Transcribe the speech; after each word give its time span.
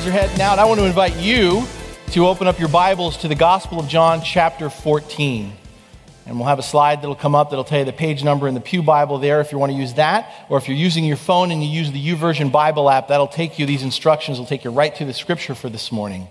Are 0.00 0.10
heading 0.10 0.40
out. 0.40 0.58
I 0.58 0.64
want 0.64 0.80
to 0.80 0.86
invite 0.86 1.14
you 1.16 1.62
to 2.12 2.26
open 2.26 2.46
up 2.46 2.58
your 2.58 2.70
Bibles 2.70 3.18
to 3.18 3.28
the 3.28 3.34
Gospel 3.34 3.78
of 3.78 3.86
John, 3.86 4.22
chapter 4.22 4.70
14. 4.70 5.52
And 6.24 6.36
we'll 6.38 6.48
have 6.48 6.58
a 6.58 6.62
slide 6.62 7.02
that'll 7.02 7.14
come 7.14 7.34
up 7.34 7.50
that'll 7.50 7.64
tell 7.64 7.80
you 7.80 7.84
the 7.84 7.92
page 7.92 8.24
number 8.24 8.48
in 8.48 8.54
the 8.54 8.62
Pew 8.62 8.82
Bible 8.82 9.18
there 9.18 9.42
if 9.42 9.52
you 9.52 9.58
want 9.58 9.72
to 9.72 9.78
use 9.78 9.94
that. 9.94 10.46
Or 10.48 10.56
if 10.56 10.68
you're 10.68 10.76
using 10.76 11.04
your 11.04 11.18
phone 11.18 11.50
and 11.50 11.62
you 11.62 11.68
use 11.68 11.92
the 11.92 12.02
YouVersion 12.02 12.50
Bible 12.50 12.88
app, 12.88 13.08
that'll 13.08 13.28
take 13.28 13.58
you, 13.58 13.66
these 13.66 13.82
instructions 13.82 14.38
will 14.38 14.46
take 14.46 14.64
you 14.64 14.70
right 14.70 14.94
to 14.96 15.04
the 15.04 15.12
scripture 15.12 15.54
for 15.54 15.68
this 15.68 15.92
morning. 15.92 16.28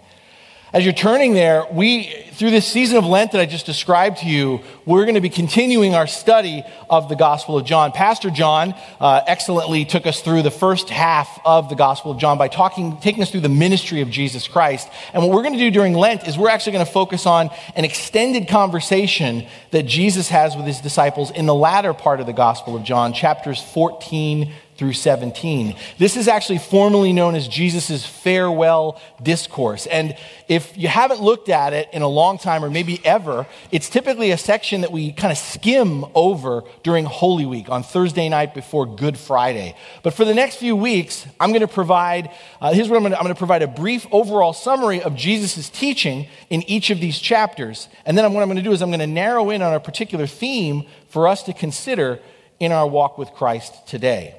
As 0.74 0.84
you're 0.84 0.92
turning 0.92 1.36
there, 1.36 1.68
we, 1.72 2.08
through 2.40 2.52
this 2.52 2.66
season 2.66 2.98
of 2.98 3.06
Lent 3.06 3.34
that 3.34 3.42
I 3.42 3.46
just 3.46 3.66
described 3.66 4.20
to 4.20 4.26
you, 4.26 4.62
we're 4.86 5.04
going 5.04 5.16
to 5.16 5.22
be 5.22 5.30
continuing 5.30 5.94
our 5.94 6.08
study 6.08 6.64
of 6.90 7.10
the 7.10 7.18
Gospel 7.18 7.58
of 7.58 7.66
John. 7.66 7.92
Pastor 7.92 8.30
John 8.30 8.74
uh, 9.02 9.20
excellently 9.28 9.84
took 9.84 10.08
us 10.08 10.22
through 10.22 10.44
the 10.44 10.50
first 10.50 10.90
half 10.90 11.38
of 11.44 11.68
the 11.68 11.76
Gospel 11.76 12.12
of 12.12 12.18
John 12.18 12.38
by 12.38 12.48
talking, 12.48 12.96
taking 13.02 13.22
us 13.22 13.30
through 13.30 13.42
the 13.42 13.50
ministry 13.50 14.00
of 14.00 14.10
Jesus 14.10 14.48
Christ. 14.48 14.88
And 15.14 15.22
what 15.22 15.34
we're 15.34 15.42
going 15.42 15.56
to 15.56 15.60
do 15.60 15.70
during 15.70 15.96
Lent 15.96 16.30
is 16.30 16.38
we're 16.38 16.48
actually 16.48 16.72
going 16.72 16.86
to 16.86 16.92
focus 16.92 17.26
on 17.26 17.50
an 17.76 17.84
extended 17.84 18.48
conversation 18.48 19.46
that 19.72 19.84
Jesus 19.84 20.30
has 20.30 20.56
with 20.56 20.66
his 20.66 20.80
disciples 20.80 21.32
in 21.32 21.46
the 21.46 21.54
latter 21.54 21.94
part 21.94 22.22
of 22.22 22.26
the 22.26 22.32
Gospel 22.32 22.74
of 22.74 22.86
John, 22.86 23.12
chapters 23.12 23.62
14 23.62 24.54
through 24.80 24.94
17. 24.94 25.76
This 25.98 26.16
is 26.16 26.30
actually 26.30 26.58
formally 26.58 27.12
known 27.12 27.36
as 27.36 27.50
Jesus' 27.50 28.06
farewell 28.06 29.00
discourse. 29.22 29.86
And 29.86 30.16
if 30.48 30.78
you 30.78 30.88
haven't 30.88 31.22
looked 31.22 31.50
at 31.50 31.74
it 31.74 31.90
in 31.92 32.02
a 32.02 32.08
long 32.08 32.29
time 32.38 32.64
or 32.64 32.70
maybe 32.70 33.04
ever, 33.06 33.48
it's 33.72 33.90
typically 33.90 34.32
a 34.32 34.38
section 34.38 34.82
that 34.82 34.92
we 34.92 35.12
kind 35.12 35.32
of 35.32 35.38
skim 35.38 36.06
over 36.14 36.64
during 36.84 37.06
Holy 37.06 37.46
Week 37.46 37.70
on 37.70 37.84
Thursday 37.84 38.30
night 38.30 38.54
before 38.54 38.86
Good 38.86 39.18
Friday. 39.18 39.76
But 40.04 40.14
for 40.14 40.26
the 40.26 40.34
next 40.34 40.58
few 40.58 40.76
weeks, 40.76 41.26
I'm 41.40 41.50
going 41.50 41.62
to 41.62 41.68
provide, 41.68 42.32
uh, 42.62 42.74
here's 42.74 42.90
what 42.90 42.98
I'm 42.98 43.04
going, 43.04 43.14
to, 43.14 43.18
I'm 43.18 43.24
going 43.24 43.34
to 43.34 43.38
provide 43.38 43.64
a 43.64 43.68
brief 43.68 44.06
overall 44.12 44.54
summary 44.54 45.02
of 45.02 45.16
Jesus' 45.16 45.70
teaching 45.70 46.28
in 46.50 46.62
each 46.64 46.90
of 46.90 47.00
these 47.00 47.18
chapters. 47.20 47.88
And 48.06 48.18
then 48.18 48.32
what 48.34 48.42
I'm 48.42 48.48
going 48.48 48.58
to 48.58 48.64
do 48.64 48.72
is 48.72 48.82
I'm 48.82 48.90
going 48.90 49.00
to 49.00 49.08
narrow 49.08 49.50
in 49.50 49.62
on 49.62 49.74
a 49.74 49.80
particular 49.80 50.28
theme 50.28 50.86
for 51.10 51.28
us 51.28 51.44
to 51.44 51.54
consider 51.54 52.20
in 52.60 52.72
our 52.72 52.88
walk 52.88 53.18
with 53.18 53.32
Christ 53.32 53.88
today. 53.88 54.36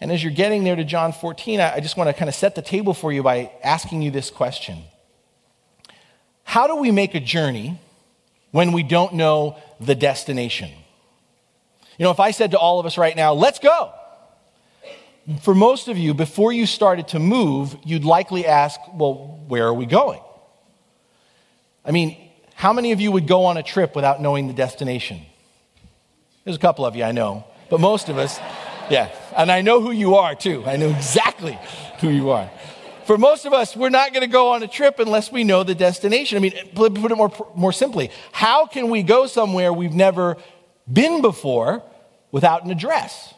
And 0.00 0.10
as 0.10 0.22
you're 0.22 0.32
getting 0.32 0.64
there 0.64 0.76
to 0.76 0.84
John 0.84 1.12
14, 1.12 1.60
I 1.60 1.80
just 1.80 1.96
want 1.96 2.08
to 2.08 2.14
kind 2.14 2.28
of 2.28 2.34
set 2.34 2.54
the 2.54 2.62
table 2.62 2.94
for 2.94 3.12
you 3.12 3.22
by 3.22 3.52
asking 3.62 4.02
you 4.02 4.10
this 4.10 4.30
question 4.30 4.84
How 6.50 6.66
do 6.66 6.74
we 6.74 6.90
make 6.90 7.14
a 7.14 7.20
journey 7.20 7.78
when 8.50 8.72
we 8.72 8.82
don't 8.82 9.14
know 9.14 9.56
the 9.78 9.94
destination? 9.94 10.68
You 11.96 12.02
know, 12.02 12.10
if 12.10 12.18
I 12.18 12.32
said 12.32 12.50
to 12.50 12.58
all 12.58 12.80
of 12.80 12.86
us 12.86 12.98
right 12.98 13.14
now, 13.14 13.34
let's 13.34 13.60
go, 13.60 13.92
for 15.42 15.54
most 15.54 15.86
of 15.86 15.96
you, 15.96 16.12
before 16.12 16.52
you 16.52 16.66
started 16.66 17.06
to 17.08 17.20
move, 17.20 17.76
you'd 17.84 18.04
likely 18.04 18.46
ask, 18.46 18.80
well, 18.92 19.38
where 19.46 19.64
are 19.64 19.72
we 19.72 19.86
going? 19.86 20.18
I 21.84 21.92
mean, 21.92 22.16
how 22.56 22.72
many 22.72 22.90
of 22.90 23.00
you 23.00 23.12
would 23.12 23.28
go 23.28 23.44
on 23.44 23.56
a 23.56 23.62
trip 23.62 23.94
without 23.94 24.20
knowing 24.20 24.48
the 24.48 24.52
destination? 24.52 25.20
There's 26.42 26.56
a 26.56 26.58
couple 26.58 26.84
of 26.84 26.96
you, 26.96 27.04
I 27.04 27.12
know, 27.12 27.44
but 27.68 27.78
most 27.78 28.08
of 28.08 28.18
us. 28.18 28.40
Yeah. 28.90 29.08
And 29.36 29.52
I 29.52 29.60
know 29.60 29.80
who 29.80 29.92
you 29.92 30.16
are 30.16 30.34
too. 30.34 30.64
I 30.66 30.78
know 30.78 30.88
exactly 30.88 31.56
who 32.00 32.08
you 32.08 32.30
are. 32.30 32.50
For 33.06 33.18
most 33.18 33.46
of 33.46 33.52
us, 33.52 33.76
we're 33.76 33.90
not 33.90 34.12
going 34.12 34.22
to 34.22 34.32
go 34.32 34.52
on 34.52 34.62
a 34.62 34.68
trip 34.68 34.98
unless 34.98 35.32
we 35.32 35.44
know 35.44 35.62
the 35.62 35.74
destination. 35.74 36.36
I 36.36 36.40
mean, 36.40 36.52
put 36.74 36.92
it 36.94 37.16
more, 37.16 37.32
more 37.54 37.72
simply, 37.72 38.10
how 38.32 38.66
can 38.66 38.90
we 38.90 39.02
go 39.02 39.26
somewhere 39.26 39.72
we've 39.72 39.94
never 39.94 40.36
been 40.90 41.22
before 41.22 41.82
without 42.30 42.64
an 42.64 42.70
address? 42.70 43.34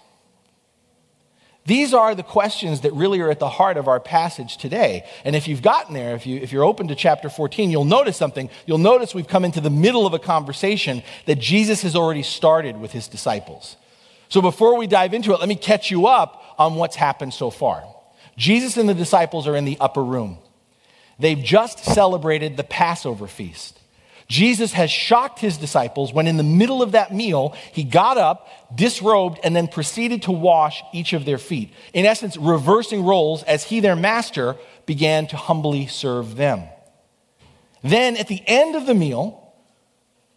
These 1.65 1.95
are 1.95 2.15
the 2.15 2.25
questions 2.25 2.81
that 2.81 2.93
really 2.93 3.21
are 3.21 3.31
at 3.31 3.39
the 3.39 3.49
heart 3.49 3.77
of 3.77 3.87
our 3.87 4.00
passage 4.00 4.56
today. 4.56 5.05
And 5.25 5.37
if 5.37 5.47
you've 5.47 5.62
gotten 5.62 5.94
there, 5.94 6.17
if, 6.17 6.27
you, 6.27 6.41
if 6.41 6.50
you're 6.50 6.65
open 6.65 6.89
to 6.89 6.97
chapter 6.97 7.29
14, 7.29 7.71
you'll 7.71 7.84
notice 7.84 8.17
something. 8.17 8.50
You'll 8.67 8.79
notice 8.79 9.15
we've 9.15 9.29
come 9.29 9.44
into 9.44 9.61
the 9.61 9.71
middle 9.71 10.05
of 10.05 10.12
a 10.12 10.19
conversation 10.19 11.05
that 11.27 11.39
Jesus 11.39 11.83
has 11.83 11.94
already 11.94 12.25
started 12.25 12.81
with 12.81 12.91
his 12.91 13.06
disciples. 13.06 13.77
So 14.29 14.41
before 14.41 14.77
we 14.77 14.89
dive 14.89 15.15
into 15.15 15.33
it, 15.34 15.41
let 15.41 15.49
me 15.49 15.55
catch 15.55 15.91
you 15.91 16.06
up 16.06 16.43
on 16.59 16.75
what's 16.75 16.97
happened 16.97 17.33
so 17.33 17.50
far. 17.50 17.84
Jesus 18.37 18.76
and 18.76 18.88
the 18.88 18.94
disciples 18.94 19.47
are 19.47 19.56
in 19.56 19.65
the 19.65 19.76
upper 19.81 20.03
room. 20.03 20.38
They've 21.19 21.43
just 21.43 21.81
celebrated 21.81 22.56
the 22.56 22.65
Passover 22.65 23.26
feast. 23.26 23.78
Jesus 24.28 24.72
has 24.72 24.91
shocked 24.91 25.41
his 25.41 25.59
disciples 25.59 26.12
when, 26.12 26.26
in 26.26 26.38
the 26.38 26.43
middle 26.43 26.82
of 26.82 26.93
that 26.93 27.12
meal, 27.12 27.54
he 27.72 27.84
got 27.84 28.16
up, 28.16 28.48
disrobed, 28.75 29.38
and 29.44 29.54
then 29.54 29.69
proceeded 29.69 30.22
to 30.22 30.32
wash 30.32 30.82
each 30.93 31.12
of 31.12 31.25
their 31.25 31.38
feet. 31.38 31.70
In 31.93 32.06
essence, 32.06 32.37
reversing 32.37 33.04
roles 33.04 33.43
as 33.43 33.65
he, 33.65 33.81
their 33.81 33.97
master, 33.97 34.56
began 34.87 35.26
to 35.28 35.37
humbly 35.37 35.87
serve 35.87 36.37
them. 36.37 36.62
Then, 37.82 38.16
at 38.16 38.28
the 38.28 38.43
end 38.47 38.75
of 38.75 38.87
the 38.87 38.94
meal, 38.94 39.53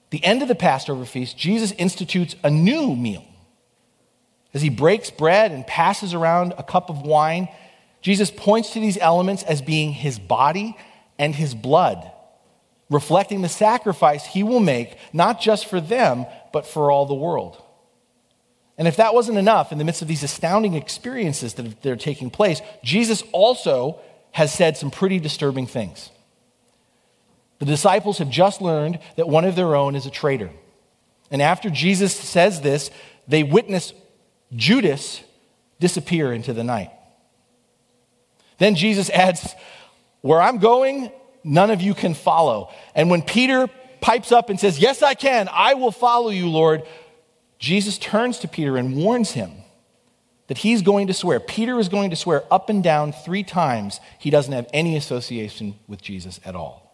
the 0.10 0.24
end 0.24 0.42
of 0.42 0.48
the 0.48 0.56
Passover 0.56 1.06
feast, 1.06 1.38
Jesus 1.38 1.72
institutes 1.74 2.36
a 2.44 2.50
new 2.50 2.96
meal. 2.96 3.26
As 4.54 4.62
he 4.62 4.70
breaks 4.70 5.10
bread 5.10 5.52
and 5.52 5.66
passes 5.66 6.14
around 6.14 6.54
a 6.58 6.64
cup 6.64 6.90
of 6.90 7.02
wine, 7.02 7.48
Jesus 8.06 8.30
points 8.30 8.70
to 8.74 8.80
these 8.80 9.00
elements 9.00 9.42
as 9.42 9.64
being 9.64 9.92
his 9.92 10.20
body 10.20 10.78
and 11.18 11.34
his 11.34 11.56
blood, 11.56 12.12
reflecting 12.88 13.42
the 13.42 13.50
sacrifice 13.50 14.24
he 14.24 14.44
will 14.44 14.60
make, 14.60 14.96
not 15.12 15.42
just 15.42 15.66
for 15.66 15.82
them, 15.82 16.28
but 16.54 16.68
for 16.68 16.92
all 16.92 17.08
the 17.08 17.16
world. 17.16 17.60
And 18.78 18.88
if 18.88 18.98
that 18.98 19.16
wasn't 19.16 19.40
enough, 19.40 19.72
in 19.72 19.80
the 19.80 19.84
midst 19.84 20.04
of 20.04 20.08
these 20.08 20.22
astounding 20.22 20.76
experiences 20.76 21.56
that 21.56 21.84
are 21.84 21.96
taking 21.96 22.30
place, 22.30 22.62
Jesus 22.84 23.24
also 23.32 24.00
has 24.34 24.54
said 24.54 24.78
some 24.78 24.92
pretty 24.92 25.18
disturbing 25.18 25.66
things. 25.66 26.12
The 27.58 27.66
disciples 27.66 28.20
have 28.20 28.30
just 28.30 28.62
learned 28.62 29.00
that 29.16 29.28
one 29.28 29.46
of 29.46 29.56
their 29.56 29.76
own 29.76 29.96
is 29.96 30.06
a 30.06 30.12
traitor. 30.12 30.52
And 31.32 31.42
after 31.42 31.72
Jesus 31.72 32.14
says 32.14 32.62
this, 32.62 32.92
they 33.28 33.42
witness 33.42 33.94
Judas 34.56 35.24
disappear 35.80 36.32
into 36.32 36.54
the 36.54 36.64
night. 36.64 36.92
Then 38.58 38.76
Jesus 38.76 39.10
adds, 39.10 39.54
Where 40.22 40.42
I'm 40.42 40.60
going, 40.60 41.12
none 41.44 41.72
of 41.72 41.82
you 41.82 41.94
can 41.94 42.14
follow. 42.14 42.72
And 42.94 43.10
when 43.10 43.22
Peter 43.22 43.68
pipes 44.02 44.32
up 44.32 44.50
and 44.50 44.60
says, 44.60 44.80
Yes, 44.80 45.02
I 45.02 45.14
can, 45.14 45.50
I 45.52 45.74
will 45.74 45.92
follow 45.92 46.30
you, 46.30 46.50
Lord, 46.50 46.84
Jesus 47.60 47.98
turns 47.98 48.40
to 48.40 48.48
Peter 48.48 48.78
and 48.78 48.96
warns 48.96 49.32
him 49.32 49.52
that 50.48 50.60
he's 50.60 50.82
going 50.82 51.08
to 51.08 51.14
swear, 51.14 51.40
Peter 51.40 51.80
is 51.80 51.90
going 51.90 52.12
to 52.12 52.16
swear 52.16 52.44
up 52.52 52.70
and 52.70 52.84
down 52.84 53.12
three 53.12 53.44
times 53.44 54.00
he 54.20 54.30
doesn't 54.30 54.54
have 54.54 54.68
any 54.74 54.96
association 54.96 55.76
with 55.88 56.02
Jesus 56.02 56.40
at 56.46 56.56
all. 56.56 56.86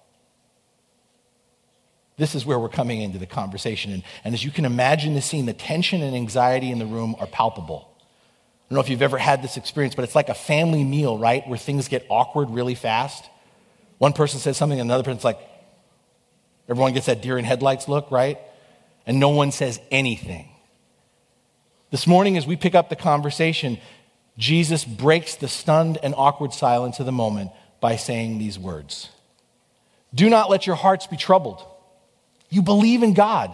This 2.17 2.35
is 2.35 2.45
where 2.45 2.59
we're 2.59 2.69
coming 2.69 3.01
into 3.01 3.17
the 3.17 3.25
conversation. 3.25 3.91
And, 3.91 4.03
and 4.23 4.33
as 4.33 4.45
you 4.45 4.51
can 4.51 4.63
imagine 4.63 5.15
the 5.15 5.21
scene, 5.21 5.47
the 5.47 5.53
tension 5.53 6.01
and 6.03 6.15
anxiety 6.15 6.69
in 6.71 6.79
the 6.79 6.85
room 6.85 7.15
are 7.19 7.27
palpable. 7.27 7.90
I 8.71 8.73
don't 8.73 8.77
know 8.77 8.83
if 8.85 8.89
you've 8.89 9.01
ever 9.01 9.17
had 9.17 9.43
this 9.43 9.57
experience, 9.57 9.95
but 9.95 10.05
it's 10.05 10.15
like 10.15 10.29
a 10.29 10.33
family 10.33 10.85
meal, 10.85 11.17
right? 11.17 11.45
Where 11.45 11.57
things 11.57 11.89
get 11.89 12.05
awkward 12.07 12.49
really 12.51 12.73
fast. 12.73 13.25
One 13.97 14.13
person 14.13 14.39
says 14.39 14.55
something, 14.55 14.79
another 14.79 15.03
person's 15.03 15.25
like, 15.25 15.39
everyone 16.69 16.93
gets 16.93 17.07
that 17.07 17.21
deer 17.21 17.37
in 17.37 17.43
headlights 17.43 17.89
look, 17.89 18.09
right? 18.11 18.39
And 19.05 19.19
no 19.19 19.27
one 19.27 19.51
says 19.51 19.77
anything. 19.91 20.47
This 21.89 22.07
morning, 22.07 22.37
as 22.37 22.47
we 22.47 22.55
pick 22.55 22.73
up 22.73 22.87
the 22.87 22.95
conversation, 22.95 23.77
Jesus 24.37 24.85
breaks 24.85 25.35
the 25.35 25.49
stunned 25.49 25.97
and 26.01 26.15
awkward 26.15 26.53
silence 26.53 27.01
of 27.01 27.05
the 27.05 27.11
moment 27.11 27.51
by 27.81 27.97
saying 27.97 28.37
these 28.37 28.57
words 28.57 29.09
Do 30.15 30.29
not 30.29 30.49
let 30.49 30.65
your 30.65 30.77
hearts 30.77 31.07
be 31.07 31.17
troubled. 31.17 31.61
You 32.49 32.61
believe 32.61 33.03
in 33.03 33.15
God. 33.15 33.53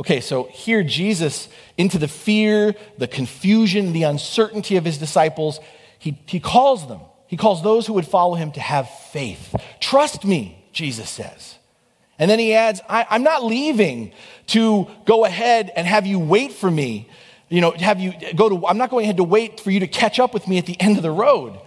Okay, 0.00 0.22
so 0.22 0.44
here 0.44 0.82
Jesus, 0.82 1.50
into 1.76 1.98
the 1.98 2.08
fear, 2.08 2.74
the 2.96 3.06
confusion, 3.06 3.92
the 3.92 4.04
uncertainty 4.04 4.78
of 4.78 4.84
his 4.86 4.96
disciples, 4.96 5.60
he, 5.98 6.18
he 6.24 6.40
calls 6.40 6.88
them. 6.88 7.00
He 7.26 7.36
calls 7.36 7.62
those 7.62 7.86
who 7.86 7.92
would 7.92 8.06
follow 8.06 8.34
him 8.34 8.50
to 8.52 8.60
have 8.60 8.88
faith. 8.88 9.54
Trust 9.78 10.24
me, 10.24 10.64
Jesus 10.72 11.10
says. 11.10 11.58
And 12.18 12.30
then 12.30 12.38
he 12.38 12.54
adds, 12.54 12.80
I, 12.88 13.14
am 13.14 13.22
not 13.22 13.44
leaving 13.44 14.12
to 14.48 14.88
go 15.04 15.26
ahead 15.26 15.70
and 15.76 15.86
have 15.86 16.06
you 16.06 16.18
wait 16.18 16.52
for 16.52 16.70
me. 16.70 17.10
You 17.50 17.60
know, 17.60 17.72
have 17.72 18.00
you 18.00 18.14
go 18.34 18.48
to, 18.48 18.66
I'm 18.66 18.78
not 18.78 18.88
going 18.88 19.04
ahead 19.04 19.18
to 19.18 19.24
wait 19.24 19.60
for 19.60 19.70
you 19.70 19.80
to 19.80 19.86
catch 19.86 20.18
up 20.18 20.32
with 20.32 20.48
me 20.48 20.56
at 20.56 20.64
the 20.64 20.80
end 20.80 20.96
of 20.96 21.02
the 21.02 21.10
road. 21.10 21.60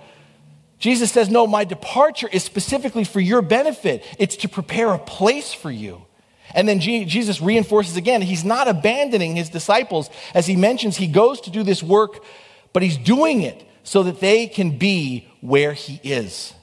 Jesus 0.79 1.11
says, 1.11 1.29
No, 1.29 1.45
my 1.45 1.65
departure 1.65 2.27
is 2.27 2.43
specifically 2.43 3.03
for 3.03 3.19
your 3.19 3.43
benefit. 3.43 4.03
It's 4.17 4.37
to 4.37 4.49
prepare 4.49 4.91
a 4.91 4.99
place 4.99 5.53
for 5.53 5.69
you. 5.69 6.05
And 6.53 6.67
then 6.67 6.79
Jesus 6.79 7.41
reinforces 7.41 7.97
again, 7.97 8.21
he's 8.21 8.45
not 8.45 8.67
abandoning 8.67 9.35
his 9.35 9.49
disciples. 9.49 10.09
As 10.33 10.45
he 10.45 10.55
mentions, 10.55 10.97
he 10.97 11.07
goes 11.07 11.41
to 11.41 11.51
do 11.51 11.63
this 11.63 11.81
work, 11.81 12.23
but 12.73 12.83
he's 12.83 12.97
doing 12.97 13.41
it 13.41 13.63
so 13.83 14.03
that 14.03 14.19
they 14.19 14.47
can 14.47 14.77
be 14.77 15.27
where 15.41 15.73
he 15.73 15.99
is. 16.03 16.53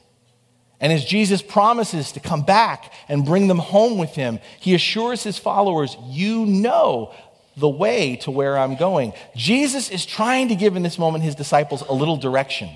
And 0.80 0.92
as 0.92 1.04
Jesus 1.04 1.42
promises 1.42 2.12
to 2.12 2.20
come 2.20 2.42
back 2.42 2.92
and 3.08 3.24
bring 3.24 3.48
them 3.48 3.58
home 3.58 3.98
with 3.98 4.10
him, 4.10 4.38
he 4.60 4.74
assures 4.74 5.22
his 5.22 5.36
followers, 5.36 5.96
You 6.06 6.46
know 6.46 7.14
the 7.56 7.68
way 7.68 8.16
to 8.16 8.30
where 8.30 8.56
I'm 8.56 8.76
going. 8.76 9.12
Jesus 9.36 9.90
is 9.90 10.06
trying 10.06 10.48
to 10.48 10.54
give 10.54 10.76
in 10.76 10.82
this 10.82 10.98
moment 10.98 11.24
his 11.24 11.34
disciples 11.34 11.82
a 11.82 11.92
little 11.92 12.16
direction. 12.16 12.70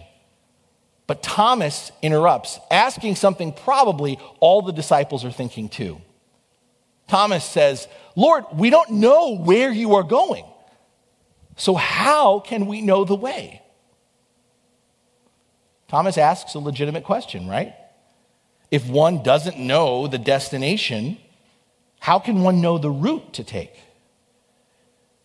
But 1.07 1.23
Thomas 1.23 1.93
interrupts, 2.03 2.59
asking 2.71 3.17
something 3.17 3.53
probably 3.53 4.19
all 4.41 4.63
the 4.63 4.73
disciples 4.73 5.25
are 5.25 5.33
thinking 5.33 5.69
too. 5.69 6.01
Thomas 7.09 7.45
says, 7.45 7.87
Lord, 8.17 8.45
we 8.55 8.71
don't 8.71 8.91
know 8.91 9.37
where 9.37 9.71
you 9.71 9.95
are 9.97 10.03
going. 10.03 10.45
So 11.57 11.75
how 11.75 12.41
can 12.41 12.67
we 12.67 12.81
know 12.81 13.05
the 13.05 13.15
way? 13.15 13.63
Thomas 15.89 16.19
asks 16.19 16.55
a 16.55 16.59
legitimate 16.59 17.05
question, 17.05 17.47
right? 17.47 17.75
If 18.71 18.89
one 18.89 19.23
doesn't 19.23 19.59
know 19.59 20.07
the 20.09 20.19
destination, 20.19 21.19
how 22.01 22.19
can 22.19 22.43
one 22.43 22.61
know 22.61 22.79
the 22.79 22.91
route 22.91 23.35
to 23.35 23.45
take? 23.45 23.73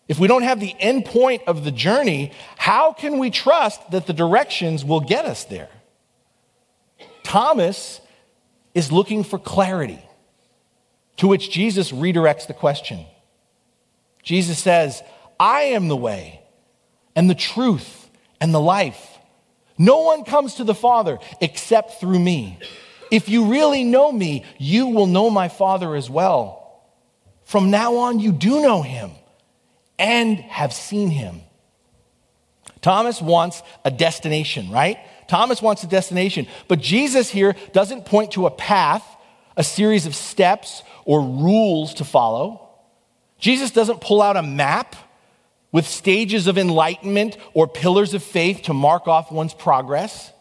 If 0.06 0.18
we 0.18 0.28
don't 0.28 0.42
have 0.42 0.60
the 0.60 0.74
end 0.78 1.04
point 1.04 1.42
of 1.46 1.64
the 1.64 1.70
journey, 1.70 2.32
how 2.56 2.92
can 2.92 3.18
we 3.18 3.30
trust 3.30 3.90
that 3.92 4.06
the 4.06 4.12
directions 4.12 4.84
will 4.84 5.00
get 5.00 5.24
us 5.24 5.44
there? 5.44 5.68
Thomas 7.22 8.00
is 8.74 8.90
looking 8.90 9.24
for 9.24 9.38
clarity. 9.38 10.02
To 11.20 11.28
which 11.28 11.50
Jesus 11.50 11.92
redirects 11.92 12.46
the 12.46 12.54
question. 12.54 13.04
Jesus 14.22 14.58
says, 14.58 15.02
I 15.38 15.62
am 15.62 15.88
the 15.88 15.96
way 15.96 16.40
and 17.14 17.28
the 17.28 17.34
truth 17.34 18.08
and 18.40 18.54
the 18.54 18.60
life. 18.60 19.18
No 19.76 20.00
one 20.00 20.24
comes 20.24 20.54
to 20.54 20.64
the 20.64 20.74
Father 20.74 21.18
except 21.42 22.00
through 22.00 22.18
me. 22.18 22.58
If 23.10 23.28
you 23.28 23.50
really 23.50 23.84
know 23.84 24.10
me, 24.10 24.46
you 24.58 24.86
will 24.86 25.06
know 25.06 25.28
my 25.28 25.48
Father 25.48 25.94
as 25.94 26.08
well. 26.08 26.82
From 27.44 27.70
now 27.70 27.96
on, 27.96 28.18
you 28.18 28.32
do 28.32 28.62
know 28.62 28.80
him 28.80 29.10
and 29.98 30.38
have 30.38 30.72
seen 30.72 31.10
him. 31.10 31.42
Thomas 32.80 33.20
wants 33.20 33.62
a 33.84 33.90
destination, 33.90 34.70
right? 34.70 34.96
Thomas 35.28 35.60
wants 35.60 35.84
a 35.84 35.86
destination. 35.86 36.46
But 36.66 36.80
Jesus 36.80 37.28
here 37.28 37.56
doesn't 37.74 38.06
point 38.06 38.32
to 38.32 38.46
a 38.46 38.50
path, 38.50 39.04
a 39.60 39.62
series 39.62 40.06
of 40.06 40.14
steps, 40.14 40.82
or 41.04 41.20
rules 41.20 41.92
to 41.92 42.02
follow. 42.02 42.66
Jesus 43.38 43.70
doesn't 43.70 44.00
pull 44.00 44.22
out 44.22 44.38
a 44.38 44.42
map 44.42 44.96
with 45.70 45.86
stages 45.86 46.46
of 46.46 46.56
enlightenment 46.56 47.36
or 47.52 47.68
pillars 47.68 48.14
of 48.14 48.22
faith 48.22 48.62
to 48.62 48.72
mark 48.72 49.06
off 49.06 49.30
one's 49.30 49.52
progress. 49.52 50.32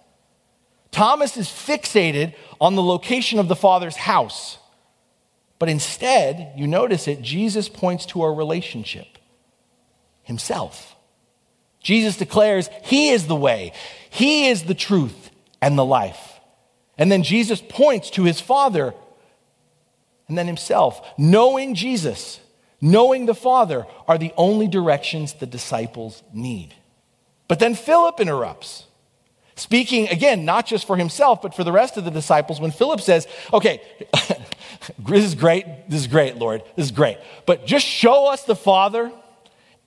Thomas 0.91 1.35
is 1.35 1.47
fixated 1.47 2.33
on 2.61 2.75
the 2.75 2.81
location 2.81 3.39
of 3.39 3.49
the 3.49 3.57
Father's 3.57 3.97
house. 3.97 4.57
But 5.59 5.67
instead, 5.67 6.53
you 6.55 6.65
notice 6.65 7.05
it, 7.09 7.21
Jesus 7.21 7.67
points 7.67 8.05
to 8.07 8.23
a 8.23 8.31
relationship 8.31 9.17
himself. 10.23 10.95
Jesus 11.81 12.15
declares 12.15 12.69
he 12.83 13.09
is 13.09 13.27
the 13.27 13.35
way, 13.35 13.73
he 14.09 14.47
is 14.47 14.63
the 14.63 14.73
truth 14.73 15.29
and 15.61 15.77
the 15.77 15.83
life. 15.83 16.39
And 16.97 17.11
then 17.11 17.23
Jesus 17.23 17.61
points 17.67 18.09
to 18.11 18.23
his 18.23 18.39
Father 18.39 18.93
and 20.29 20.37
then 20.37 20.47
himself. 20.47 21.05
Knowing 21.17 21.75
Jesus, 21.75 22.39
knowing 22.79 23.25
the 23.25 23.35
Father 23.35 23.85
are 24.07 24.17
the 24.17 24.31
only 24.37 24.67
directions 24.67 25.33
the 25.33 25.45
disciples 25.45 26.23
need. 26.33 26.73
But 27.49 27.59
then 27.59 27.75
Philip 27.75 28.19
interrupts, 28.19 28.85
speaking 29.55 30.07
again, 30.07 30.45
not 30.45 30.65
just 30.65 30.85
for 30.87 30.95
himself, 30.95 31.41
but 31.41 31.55
for 31.55 31.63
the 31.63 31.71
rest 31.71 31.97
of 31.97 32.05
the 32.05 32.11
disciples, 32.11 32.61
when 32.61 32.71
Philip 32.71 33.01
says, 33.01 33.27
Okay, 33.51 33.81
this 34.99 35.25
is 35.25 35.35
great, 35.35 35.65
this 35.89 36.01
is 36.01 36.07
great, 36.07 36.37
Lord, 36.37 36.63
this 36.75 36.85
is 36.85 36.91
great, 36.91 37.17
but 37.45 37.65
just 37.65 37.85
show 37.85 38.27
us 38.27 38.43
the 38.43 38.55
Father, 38.55 39.11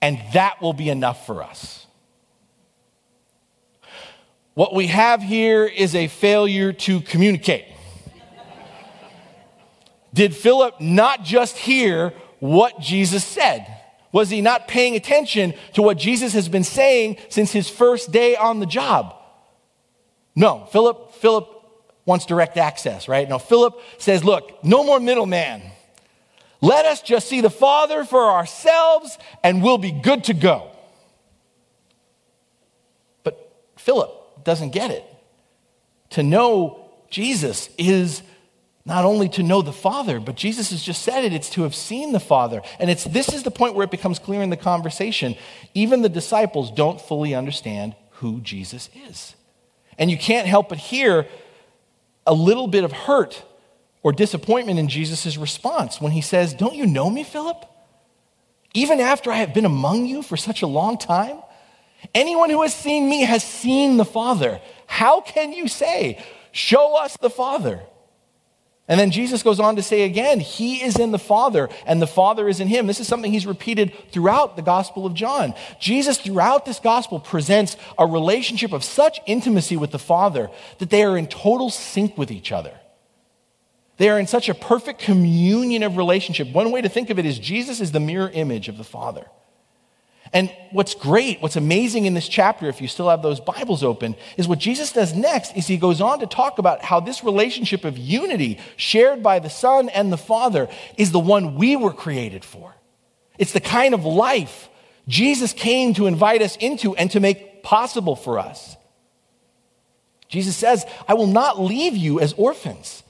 and 0.01 0.19
that 0.33 0.61
will 0.61 0.73
be 0.73 0.89
enough 0.89 1.25
for 1.25 1.41
us. 1.41 1.87
What 4.55 4.75
we 4.75 4.87
have 4.87 5.23
here 5.23 5.65
is 5.65 5.95
a 5.95 6.07
failure 6.07 6.73
to 6.73 7.01
communicate. 7.01 7.72
Did 10.13 10.35
Philip 10.35 10.79
not 10.79 11.23
just 11.23 11.57
hear 11.57 12.13
what 12.39 12.79
Jesus 12.79 13.23
said? 13.23 13.65
Was 14.11 14.29
he 14.29 14.41
not 14.41 14.67
paying 14.67 14.95
attention 14.95 15.53
to 15.73 15.81
what 15.81 15.97
Jesus 15.97 16.33
has 16.33 16.47
been 16.47 16.63
saying 16.63 17.17
since 17.29 17.51
his 17.51 17.67
first 17.67 18.11
day 18.11 18.35
on 18.35 18.59
the 18.59 18.65
job? 18.65 19.15
No, 20.35 20.65
Philip, 20.71 21.15
Philip 21.15 21.49
wants 22.05 22.25
direct 22.25 22.57
access, 22.57 23.07
right? 23.07 23.27
No, 23.27 23.39
Philip 23.39 23.79
says, 23.97 24.23
look, 24.23 24.63
no 24.63 24.83
more 24.83 24.99
middleman. 24.99 25.61
Let 26.61 26.85
us 26.85 27.01
just 27.01 27.27
see 27.27 27.41
the 27.41 27.49
Father 27.49 28.05
for 28.05 28.31
ourselves 28.31 29.17
and 29.43 29.63
we'll 29.63 29.77
be 29.77 29.91
good 29.91 30.25
to 30.25 30.33
go. 30.33 30.71
But 33.23 33.51
Philip 33.77 34.43
doesn't 34.43 34.71
get 34.71 34.91
it. 34.91 35.05
To 36.11 36.23
know 36.23 36.89
Jesus 37.09 37.69
is 37.77 38.21
not 38.85 39.05
only 39.05 39.29
to 39.29 39.43
know 39.43 39.61
the 39.61 39.71
Father, 39.71 40.19
but 40.19 40.35
Jesus 40.35 40.71
has 40.71 40.83
just 40.83 41.03
said 41.03 41.23
it, 41.23 41.33
it's 41.33 41.49
to 41.51 41.63
have 41.63 41.73
seen 41.73 42.11
the 42.11 42.19
Father. 42.19 42.61
And 42.79 42.89
it's 42.89 43.05
this 43.05 43.33
is 43.33 43.43
the 43.43 43.51
point 43.51 43.75
where 43.75 43.85
it 43.85 43.91
becomes 43.91 44.19
clear 44.19 44.41
in 44.41 44.49
the 44.49 44.57
conversation. 44.57 45.35
Even 45.73 46.01
the 46.01 46.09
disciples 46.09 46.69
don't 46.69 46.99
fully 46.99 47.33
understand 47.33 47.95
who 48.15 48.41
Jesus 48.41 48.89
is. 49.07 49.35
And 49.97 50.11
you 50.11 50.17
can't 50.17 50.47
help 50.47 50.69
but 50.69 50.77
hear 50.77 51.27
a 52.27 52.33
little 52.33 52.67
bit 52.67 52.83
of 52.83 52.91
hurt 52.91 53.43
or 54.01 54.11
disappointment 54.11 54.79
in 54.79 54.89
Jesus' 54.89 55.37
response 55.37 56.01
when 56.01 56.11
he 56.11 56.21
says, 56.21 56.53
Don't 56.53 56.75
you 56.75 56.85
know 56.85 57.09
me, 57.09 57.23
Philip? 57.23 57.65
Even 58.73 58.99
after 58.99 59.31
I 59.31 59.37
have 59.37 59.53
been 59.53 59.65
among 59.65 60.07
you 60.07 60.21
for 60.21 60.35
such 60.35 60.61
a 60.61 60.67
long 60.67 60.97
time? 60.97 61.37
Anyone 62.13 62.49
who 62.49 62.61
has 62.63 62.73
seen 62.73 63.09
me 63.09 63.21
has 63.21 63.43
seen 63.43 63.95
the 63.95 64.03
Father. 64.03 64.59
How 64.87 65.21
can 65.21 65.53
you 65.53 65.69
say, 65.69 66.21
Show 66.51 66.97
us 66.97 67.15
the 67.17 67.29
Father? 67.29 67.81
And 68.93 68.99
then 68.99 69.09
Jesus 69.09 69.41
goes 69.41 69.59
on 69.59 69.77
to 69.77 69.81
say 69.81 70.03
again, 70.03 70.39
He 70.39 70.83
is 70.83 70.99
in 70.99 71.09
the 71.09 71.17
Father, 71.17 71.67
and 71.87 71.99
the 71.99 72.05
Father 72.05 72.47
is 72.47 72.59
in 72.59 72.67
Him. 72.67 72.85
This 72.85 72.99
is 72.99 73.07
something 73.07 73.31
He's 73.31 73.47
repeated 73.47 73.91
throughout 74.11 74.55
the 74.55 74.61
Gospel 74.61 75.07
of 75.07 75.15
John. 75.15 75.55
Jesus, 75.79 76.19
throughout 76.19 76.67
this 76.67 76.77
Gospel, 76.77 77.19
presents 77.19 77.75
a 77.97 78.05
relationship 78.05 78.71
of 78.71 78.83
such 78.83 79.19
intimacy 79.25 79.75
with 79.77 79.89
the 79.89 79.97
Father 79.97 80.51
that 80.77 80.91
they 80.91 81.01
are 81.03 81.17
in 81.17 81.25
total 81.25 81.71
sync 81.71 82.19
with 82.19 82.29
each 82.29 82.51
other. 82.51 82.79
They 83.97 84.09
are 84.09 84.19
in 84.19 84.27
such 84.27 84.47
a 84.47 84.53
perfect 84.53 84.99
communion 84.99 85.81
of 85.81 85.97
relationship. 85.97 86.49
One 86.49 86.69
way 86.69 86.81
to 86.81 86.89
think 86.89 87.09
of 87.09 87.17
it 87.17 87.25
is 87.25 87.39
Jesus 87.39 87.81
is 87.81 87.93
the 87.93 87.99
mirror 87.99 88.29
image 88.31 88.69
of 88.69 88.77
the 88.77 88.83
Father. 88.83 89.25
And 90.33 90.51
what's 90.71 90.95
great, 90.95 91.43
what's 91.43 91.55
amazing 91.55 92.05
in 92.05 92.15
this 92.15 92.27
chapter, 92.27 92.67
if 92.67 92.81
you 92.81 92.87
still 92.87 93.07
have 93.09 93.21
those 93.21 93.39
Bibles 93.39 93.83
open, 93.83 94.15
is 94.35 94.47
what 94.47 94.57
Jesus 94.57 94.91
does 94.91 95.13
next 95.13 95.55
is 95.55 95.67
he 95.67 95.77
goes 95.77 96.01
on 96.01 96.19
to 96.19 96.27
talk 96.27 96.57
about 96.57 96.83
how 96.83 96.99
this 96.99 97.23
relationship 97.23 97.85
of 97.85 97.99
unity 97.99 98.59
shared 98.75 99.21
by 99.21 99.37
the 99.37 99.49
Son 99.49 99.89
and 99.89 100.11
the 100.11 100.17
Father 100.17 100.67
is 100.97 101.11
the 101.11 101.19
one 101.19 101.55
we 101.55 101.75
were 101.75 101.93
created 101.93 102.43
for. 102.43 102.75
It's 103.37 103.53
the 103.53 103.59
kind 103.59 103.93
of 103.93 104.05
life 104.05 104.69
Jesus 105.07 105.53
came 105.53 105.93
to 105.95 106.07
invite 106.07 106.41
us 106.41 106.55
into 106.57 106.95
and 106.95 107.11
to 107.11 107.19
make 107.19 107.61
possible 107.61 108.15
for 108.15 108.39
us. 108.39 108.75
Jesus 110.29 110.55
says, 110.55 110.83
I 111.07 111.13
will 111.13 111.27
not 111.27 111.61
leave 111.61 111.95
you 111.95 112.19
as 112.19 112.33
orphans. 112.33 113.03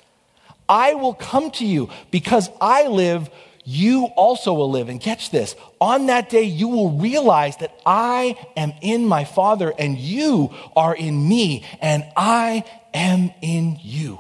I 0.67 0.93
will 0.95 1.13
come 1.13 1.51
to 1.51 1.65
you 1.65 1.89
because 2.11 2.49
I 2.59 2.87
live 2.87 3.29
you 3.63 4.05
also 4.15 4.53
will 4.53 4.70
live. 4.70 4.89
And 4.89 5.00
catch 5.00 5.29
this 5.29 5.55
on 5.79 6.08
that 6.08 6.29
day, 6.29 6.43
you 6.43 6.67
will 6.67 6.91
realize 6.91 7.58
that 7.58 7.79
I 7.86 8.38
am 8.55 8.74
in 8.82 9.05
my 9.05 9.24
Father, 9.24 9.74
and 9.77 9.98
you 9.98 10.53
are 10.75 10.96
in 10.96 11.27
me, 11.27 11.65
and 11.82 12.05
I 12.15 12.65
am 12.93 13.32
in 13.41 13.79
you. 13.82 14.20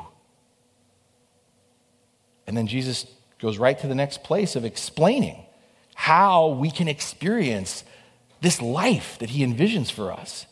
And 2.47 2.57
then 2.57 2.67
Jesus 2.67 3.05
goes 3.39 3.57
right 3.57 3.77
to 3.79 3.87
the 3.87 3.95
next 3.95 4.23
place 4.23 4.55
of 4.55 4.65
explaining 4.65 5.43
how 5.95 6.47
we 6.49 6.71
can 6.71 6.87
experience 6.87 7.83
this 8.41 8.61
life 8.61 9.17
that 9.19 9.29
he 9.29 9.45
envisions 9.45 9.91
for 9.91 10.11
us. 10.11 10.45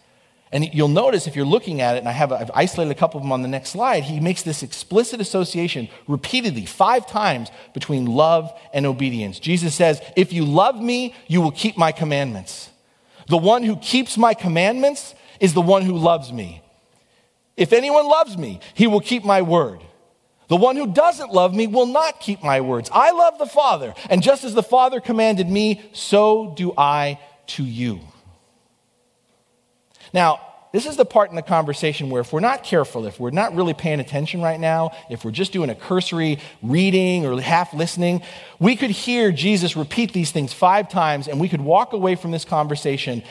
And 0.53 0.74
you'll 0.74 0.89
notice 0.89 1.27
if 1.27 1.36
you're 1.36 1.46
looking 1.46 1.79
at 1.79 1.96
it, 1.96 2.00
and 2.00 2.10
I 2.10 2.12
have, 2.12 2.34
I've 2.34 2.51
isolated 2.53 2.91
a 2.91 2.96
couple 2.96 3.17
of 3.17 3.24
them 3.24 3.31
on 3.31 3.41
the 3.41 3.48
next 3.48 3.70
slide, 3.70 4.03
he 4.03 4.20
makes 4.20 4.43
this 4.43 4.63
explicit 4.63 5.22
association 5.22 5.88
repeatedly, 6.08 6.65
five 6.65 7.08
times, 7.08 7.50
between 7.74 8.05
love 8.05 8.51
and 8.74 8.86
obedience. 8.86 9.39
Jesus 9.39 9.74
says, 9.74 10.01
If 10.17 10.34
you 10.34 10.43
love 10.43 10.75
me, 10.75 11.15
you 11.27 11.39
will 11.39 11.51
keep 11.51 11.77
my 11.77 11.93
commandments. 11.93 12.70
The 13.27 13.38
one 13.38 13.63
who 13.63 13.77
keeps 13.77 14.17
my 14.17 14.34
commandments 14.34 15.15
is 15.39 15.53
the 15.53 15.62
one 15.62 15.84
who 15.84 15.98
loves 15.98 16.34
me. 16.34 16.62
If 17.55 17.72
anyone 17.72 18.08
loves 18.08 18.38
me, 18.38 18.60
he 18.74 18.88
will 18.88 19.00
keep 19.00 19.24
my 19.24 19.41
word. 19.41 19.81
The 20.50 20.58
one 20.58 20.75
who 20.75 20.88
doesn't 20.88 21.31
love 21.31 21.55
me 21.55 21.65
will 21.65 21.86
not 21.86 22.20
keep 22.20 22.43
my 22.43 22.60
words. 22.60 22.89
I 22.91 23.12
love 23.12 23.38
the 23.38 23.46
Father, 23.46 23.93
and 24.10 24.22
just 24.22 24.43
as 24.43 24.53
the 24.53 24.63
Father 24.63 25.00
commanded 25.00 25.50
me, 25.50 25.81
so 25.93 26.53
do 26.58 26.74
I 26.77 27.20
to 27.48 27.63
you. 27.63 28.01
Now, 30.13 30.41
this 30.72 30.86
is 30.86 30.96
the 30.96 31.06
part 31.06 31.30
in 31.30 31.36
the 31.36 31.41
conversation 31.41 32.10
where 32.10 32.22
if 32.22 32.32
we're 32.32 32.39
not 32.39 32.63
careful, 32.63 33.06
if 33.06 33.20
we're 33.20 33.32
not 33.32 33.53
really 33.56 33.74
paying 33.74 34.00
attention 34.00 34.41
right 34.41 34.60
now, 34.60 34.91
if 35.10 35.25
we're 35.25 35.32
just 35.32 35.51
doing 35.51 35.70
a 35.70 35.75
cursory 35.75 36.39
reading 36.62 37.25
or 37.25 37.39
half 37.41 37.74
listening, 37.74 38.22
we 38.58 38.77
could 38.77 38.89
hear 38.89 39.32
Jesus 39.34 39.75
repeat 39.75 40.13
these 40.13 40.32
things 40.32 40.53
five 40.53 40.88
times 40.88 41.27
and 41.27 41.41
we 41.41 41.50
could 41.50 41.62
walk 41.62 41.91
away 41.91 42.15
from 42.15 42.32
this 42.32 42.46
conversation 42.46 43.22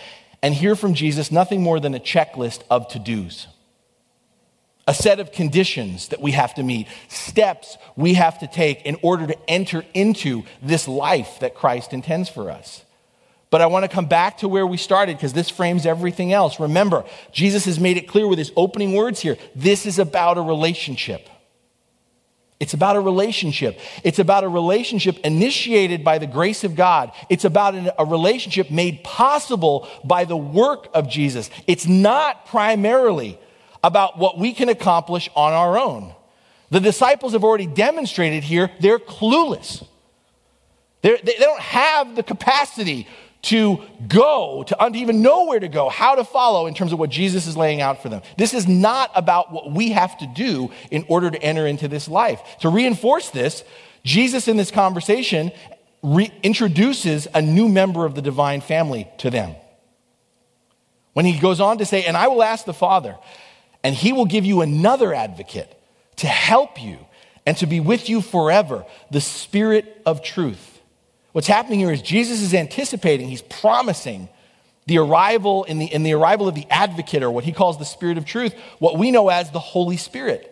and 0.42 0.54
hear 0.54 0.76
from 0.76 0.92
Jesus 0.92 1.32
nothing 1.32 1.62
more 1.62 1.80
than 1.80 1.94
a 1.94 2.00
checklist 2.00 2.62
of 2.68 2.88
to 2.88 2.98
dos. 2.98 3.46
A 4.86 4.92
set 4.92 5.20
of 5.20 5.32
conditions 5.32 6.08
that 6.08 6.20
we 6.20 6.32
have 6.32 6.54
to 6.54 6.62
meet, 6.62 6.88
steps 7.08 7.78
we 7.96 8.14
have 8.14 8.38
to 8.40 8.46
take 8.46 8.82
in 8.82 8.96
order 9.02 9.26
to 9.26 9.36
enter 9.48 9.84
into 9.94 10.42
this 10.60 10.88
life 10.88 11.38
that 11.40 11.54
Christ 11.54 11.92
intends 11.94 12.28
for 12.28 12.50
us. 12.50 12.84
But 13.50 13.60
I 13.60 13.66
want 13.66 13.84
to 13.84 13.88
come 13.88 14.06
back 14.06 14.38
to 14.38 14.48
where 14.48 14.66
we 14.66 14.76
started 14.76 15.16
because 15.16 15.32
this 15.32 15.50
frames 15.50 15.84
everything 15.84 16.32
else. 16.32 16.60
Remember, 16.60 17.04
Jesus 17.32 17.64
has 17.64 17.80
made 17.80 17.96
it 17.96 18.06
clear 18.06 18.28
with 18.28 18.38
his 18.38 18.52
opening 18.56 18.94
words 18.94 19.20
here. 19.20 19.36
This 19.56 19.86
is 19.86 19.98
about 19.98 20.38
a 20.38 20.42
relationship. 20.42 21.28
It's 22.60 22.74
about 22.74 22.94
a 22.94 23.00
relationship. 23.00 23.80
It's 24.04 24.18
about 24.18 24.44
a 24.44 24.48
relationship 24.48 25.18
initiated 25.20 26.04
by 26.04 26.18
the 26.18 26.26
grace 26.26 26.62
of 26.62 26.76
God. 26.76 27.10
It's 27.28 27.46
about 27.46 27.74
a 27.98 28.04
relationship 28.04 28.70
made 28.70 29.02
possible 29.02 29.88
by 30.04 30.26
the 30.26 30.36
work 30.36 30.88
of 30.94 31.08
Jesus. 31.08 31.50
It's 31.66 31.86
not 31.86 32.46
primarily 32.46 33.38
about 33.82 34.18
what 34.18 34.38
we 34.38 34.52
can 34.52 34.68
accomplish 34.68 35.30
on 35.34 35.54
our 35.54 35.78
own. 35.78 36.14
The 36.70 36.80
disciples 36.80 37.32
have 37.32 37.42
already 37.42 37.66
demonstrated 37.66 38.44
here 38.44 38.70
they're 38.78 38.98
clueless. 38.98 39.84
They're, 41.02 41.16
they 41.16 41.32
do 41.32 41.46
not 41.46 41.60
have 41.60 42.14
the 42.14 42.22
capacity 42.22 43.08
to 43.42 43.80
go, 44.06 44.64
to 44.64 44.90
even 44.94 45.22
know 45.22 45.46
where 45.46 45.60
to 45.60 45.68
go, 45.68 45.88
how 45.88 46.14
to 46.14 46.24
follow 46.24 46.66
in 46.66 46.74
terms 46.74 46.92
of 46.92 46.98
what 46.98 47.10
Jesus 47.10 47.46
is 47.46 47.56
laying 47.56 47.80
out 47.80 48.02
for 48.02 48.08
them. 48.08 48.20
This 48.36 48.52
is 48.52 48.68
not 48.68 49.10
about 49.14 49.50
what 49.50 49.70
we 49.72 49.92
have 49.92 50.18
to 50.18 50.26
do 50.26 50.70
in 50.90 51.04
order 51.08 51.30
to 51.30 51.42
enter 51.42 51.66
into 51.66 51.88
this 51.88 52.06
life. 52.06 52.42
To 52.60 52.68
reinforce 52.68 53.30
this, 53.30 53.64
Jesus 54.04 54.46
in 54.46 54.56
this 54.56 54.70
conversation 54.70 55.52
introduces 56.42 57.28
a 57.34 57.40
new 57.40 57.68
member 57.68 58.04
of 58.04 58.14
the 58.14 58.22
divine 58.22 58.60
family 58.60 59.08
to 59.18 59.30
them. 59.30 59.54
When 61.12 61.24
he 61.24 61.38
goes 61.38 61.60
on 61.60 61.78
to 61.78 61.86
say, 61.86 62.04
And 62.04 62.16
I 62.16 62.28
will 62.28 62.42
ask 62.42 62.64
the 62.64 62.74
Father, 62.74 63.16
and 63.82 63.94
he 63.94 64.12
will 64.12 64.26
give 64.26 64.44
you 64.44 64.60
another 64.60 65.14
advocate 65.14 65.68
to 66.16 66.26
help 66.26 66.80
you 66.80 66.98
and 67.46 67.56
to 67.56 67.66
be 67.66 67.80
with 67.80 68.08
you 68.08 68.20
forever, 68.20 68.84
the 69.10 69.20
Spirit 69.20 70.02
of 70.04 70.22
truth. 70.22 70.79
What's 71.32 71.46
happening 71.46 71.80
here 71.80 71.92
is 71.92 72.02
Jesus 72.02 72.42
is 72.42 72.54
anticipating, 72.54 73.28
he's 73.28 73.42
promising 73.42 74.28
the 74.86 74.98
arrival 74.98 75.64
in 75.64 75.78
the, 75.78 75.86
in 75.86 76.02
the 76.02 76.12
arrival 76.12 76.48
of 76.48 76.54
the 76.54 76.66
advocate 76.70 77.22
or 77.22 77.30
what 77.30 77.44
he 77.44 77.52
calls 77.52 77.78
the 77.78 77.84
spirit 77.84 78.18
of 78.18 78.24
truth, 78.24 78.54
what 78.78 78.98
we 78.98 79.10
know 79.10 79.28
as 79.28 79.50
the 79.50 79.60
Holy 79.60 79.96
Spirit. 79.96 80.46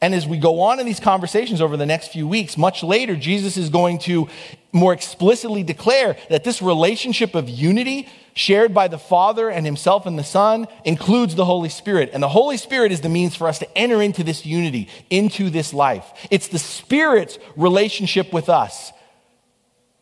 And 0.00 0.14
as 0.14 0.26
we 0.26 0.38
go 0.38 0.60
on 0.60 0.78
in 0.78 0.86
these 0.86 1.00
conversations 1.00 1.60
over 1.60 1.76
the 1.76 1.84
next 1.84 2.08
few 2.08 2.26
weeks, 2.26 2.56
much 2.56 2.82
later, 2.82 3.16
Jesus 3.16 3.56
is 3.56 3.68
going 3.68 3.98
to 4.00 4.28
more 4.72 4.92
explicitly 4.92 5.64
declare 5.64 6.16
that 6.30 6.44
this 6.44 6.62
relationship 6.62 7.34
of 7.34 7.48
unity 7.48 8.08
shared 8.32 8.72
by 8.72 8.86
the 8.86 8.98
Father 8.98 9.50
and 9.50 9.66
Himself 9.66 10.06
and 10.06 10.16
the 10.16 10.24
Son 10.24 10.68
includes 10.84 11.34
the 11.34 11.44
Holy 11.44 11.68
Spirit. 11.68 12.10
And 12.12 12.22
the 12.22 12.28
Holy 12.28 12.56
Spirit 12.56 12.92
is 12.92 13.00
the 13.00 13.08
means 13.08 13.34
for 13.34 13.48
us 13.48 13.58
to 13.58 13.78
enter 13.78 14.00
into 14.00 14.22
this 14.22 14.46
unity, 14.46 14.88
into 15.10 15.50
this 15.50 15.74
life. 15.74 16.06
It's 16.30 16.46
the 16.46 16.60
Spirit's 16.60 17.38
relationship 17.56 18.32
with 18.32 18.48
us 18.48 18.92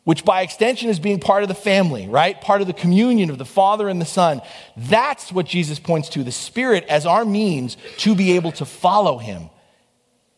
which 0.06 0.25
by 0.25 0.42
extension 0.42 0.88
is 0.88 1.00
being 1.00 1.18
part 1.18 1.42
of 1.42 1.48
the 1.48 1.54
family, 1.54 2.06
right? 2.06 2.40
Part 2.40 2.60
of 2.60 2.68
the 2.68 2.72
communion 2.72 3.28
of 3.28 3.38
the 3.38 3.44
Father 3.44 3.88
and 3.88 4.00
the 4.00 4.04
Son. 4.04 4.40
That's 4.76 5.32
what 5.32 5.46
Jesus 5.46 5.80
points 5.80 6.10
to 6.10 6.22
the 6.22 6.30
Spirit 6.30 6.84
as 6.88 7.06
our 7.06 7.25
means 7.25 7.76
to 7.98 8.14
be 8.14 8.36
able 8.36 8.52
to 8.52 8.64
follow 8.64 9.18
Him 9.18 9.50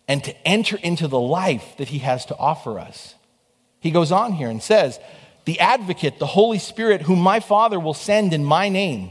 and 0.09 0.25
to 0.25 0.35
enter 0.49 0.79
into 0.79 1.07
the 1.07 1.21
life 1.21 1.77
that 1.77 1.89
He 1.89 1.99
has 1.99 2.25
to 2.27 2.37
offer 2.39 2.79
us. 2.79 3.15
He 3.79 3.91
goes 3.91 4.11
on 4.11 4.33
here 4.33 4.49
and 4.49 4.63
says, 4.63 4.99
The 5.45 5.61
advocate, 5.61 6.19
the 6.19 6.25
Holy 6.25 6.59
Spirit, 6.59 7.03
whom 7.03 7.19
my 7.19 7.39
Father 7.39 7.79
will 7.79 7.93
send 7.93 8.33
in 8.33 8.47
my 8.47 8.71
name, 8.71 9.11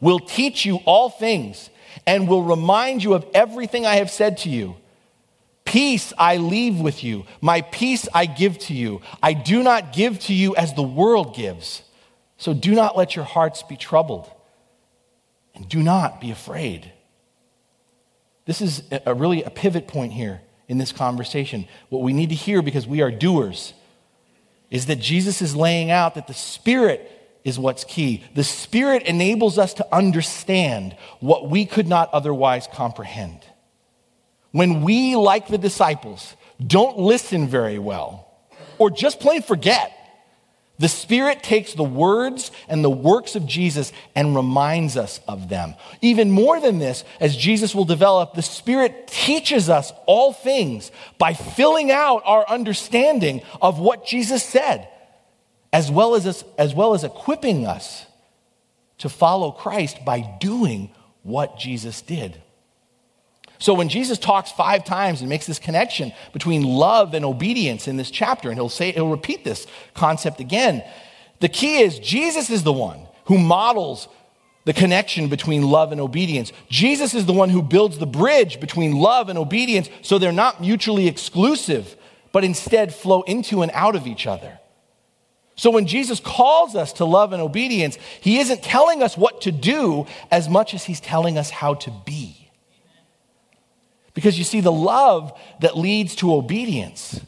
will 0.00 0.20
teach 0.20 0.64
you 0.64 0.76
all 0.84 1.10
things 1.10 1.70
and 2.06 2.28
will 2.28 2.44
remind 2.44 3.02
you 3.02 3.14
of 3.14 3.26
everything 3.34 3.84
I 3.84 3.96
have 3.96 4.12
said 4.12 4.38
to 4.38 4.48
you. 4.48 4.76
Peace 5.66 6.12
I 6.16 6.38
leave 6.38 6.80
with 6.80 7.04
you, 7.04 7.26
my 7.42 7.60
peace 7.60 8.08
I 8.14 8.24
give 8.24 8.58
to 8.60 8.72
you. 8.72 9.02
I 9.22 9.34
do 9.34 9.62
not 9.62 9.92
give 9.92 10.18
to 10.20 10.32
you 10.32 10.54
as 10.56 10.72
the 10.72 10.82
world 10.82 11.34
gives. 11.34 11.82
So 12.38 12.54
do 12.54 12.74
not 12.74 12.96
let 12.96 13.16
your 13.16 13.24
hearts 13.24 13.62
be 13.62 13.76
troubled, 13.76 14.30
and 15.54 15.68
do 15.68 15.82
not 15.82 16.20
be 16.20 16.30
afraid. 16.30 16.92
This 18.46 18.60
is 18.62 18.84
a 19.04 19.12
really 19.12 19.42
a 19.42 19.50
pivot 19.50 19.88
point 19.88 20.12
here 20.12 20.40
in 20.68 20.78
this 20.78 20.92
conversation. 20.92 21.66
What 21.88 22.02
we 22.02 22.12
need 22.12 22.28
to 22.28 22.36
hear 22.36 22.62
because 22.62 22.86
we 22.86 23.02
are 23.02 23.10
doers 23.10 23.74
is 24.70 24.86
that 24.86 25.00
Jesus 25.00 25.42
is 25.42 25.56
laying 25.56 25.90
out 25.90 26.14
that 26.14 26.28
the 26.28 26.34
Spirit 26.34 27.10
is 27.44 27.58
what's 27.58 27.84
key. 27.84 28.22
The 28.34 28.44
Spirit 28.44 29.02
enables 29.02 29.58
us 29.58 29.74
to 29.74 29.94
understand 29.94 30.96
what 31.18 31.50
we 31.50 31.66
could 31.66 31.88
not 31.88 32.08
otherwise 32.12 32.68
comprehend 32.72 33.40
when 34.56 34.80
we, 34.80 35.16
like 35.16 35.48
the 35.48 35.58
disciples, 35.58 36.34
don't 36.66 36.98
listen 36.98 37.46
very 37.46 37.78
well 37.78 38.26
or 38.78 38.90
just 38.90 39.20
plain 39.20 39.42
forget, 39.42 39.92
the 40.78 40.88
Spirit 40.88 41.42
takes 41.42 41.74
the 41.74 41.84
words 41.84 42.50
and 42.66 42.82
the 42.82 42.88
works 42.88 43.36
of 43.36 43.46
Jesus 43.46 43.92
and 44.14 44.34
reminds 44.34 44.96
us 44.96 45.20
of 45.28 45.50
them. 45.50 45.74
Even 46.00 46.30
more 46.30 46.58
than 46.58 46.78
this, 46.78 47.04
as 47.20 47.36
Jesus 47.36 47.74
will 47.74 47.84
develop, 47.84 48.32
the 48.32 48.40
Spirit 48.40 49.08
teaches 49.08 49.68
us 49.68 49.92
all 50.06 50.32
things 50.32 50.90
by 51.18 51.34
filling 51.34 51.90
out 51.90 52.22
our 52.24 52.48
understanding 52.48 53.42
of 53.60 53.78
what 53.78 54.06
Jesus 54.06 54.42
said, 54.42 54.88
as 55.70 55.90
well 55.90 56.14
as, 56.14 56.44
as, 56.56 56.74
well 56.74 56.94
as 56.94 57.04
equipping 57.04 57.66
us 57.66 58.06
to 58.96 59.10
follow 59.10 59.50
Christ 59.50 60.02
by 60.02 60.20
doing 60.40 60.90
what 61.22 61.58
Jesus 61.58 62.00
did. 62.00 62.40
So 63.58 63.74
when 63.74 63.88
Jesus 63.88 64.18
talks 64.18 64.52
five 64.52 64.84
times 64.84 65.20
and 65.20 65.28
makes 65.28 65.46
this 65.46 65.58
connection 65.58 66.12
between 66.32 66.62
love 66.62 67.14
and 67.14 67.24
obedience 67.24 67.88
in 67.88 67.96
this 67.96 68.10
chapter, 68.10 68.50
and 68.50 68.58
he'll 68.58 68.68
say, 68.68 68.92
he'll 68.92 69.10
repeat 69.10 69.44
this 69.44 69.66
concept 69.94 70.40
again, 70.40 70.84
the 71.40 71.48
key 71.48 71.78
is 71.78 71.98
Jesus 71.98 72.50
is 72.50 72.62
the 72.62 72.72
one 72.72 73.00
who 73.26 73.38
models 73.38 74.08
the 74.64 74.72
connection 74.72 75.28
between 75.28 75.62
love 75.62 75.92
and 75.92 76.00
obedience. 76.00 76.52
Jesus 76.68 77.14
is 77.14 77.24
the 77.24 77.32
one 77.32 77.50
who 77.50 77.62
builds 77.62 77.98
the 77.98 78.06
bridge 78.06 78.60
between 78.60 78.92
love 78.92 79.28
and 79.28 79.38
obedience 79.38 79.88
so 80.02 80.18
they're 80.18 80.32
not 80.32 80.60
mutually 80.60 81.06
exclusive, 81.06 81.96
but 82.32 82.44
instead 82.44 82.92
flow 82.92 83.22
into 83.22 83.62
and 83.62 83.70
out 83.72 83.94
of 83.94 84.06
each 84.06 84.26
other. 84.26 84.58
So 85.54 85.70
when 85.70 85.86
Jesus 85.86 86.20
calls 86.20 86.76
us 86.76 86.92
to 86.94 87.04
love 87.04 87.32
and 87.32 87.40
obedience, 87.40 87.96
he 88.20 88.38
isn't 88.40 88.62
telling 88.62 89.02
us 89.02 89.16
what 89.16 89.40
to 89.42 89.52
do 89.52 90.06
as 90.30 90.48
much 90.48 90.74
as 90.74 90.84
he's 90.84 91.00
telling 91.00 91.38
us 91.38 91.48
how 91.48 91.74
to 91.74 91.92
be. 92.04 92.45
Because 94.16 94.38
you 94.38 94.44
see, 94.44 94.60
the 94.62 94.72
love 94.72 95.38
that 95.60 95.76
leads 95.76 96.16
to 96.16 96.32
obedience 96.32 97.20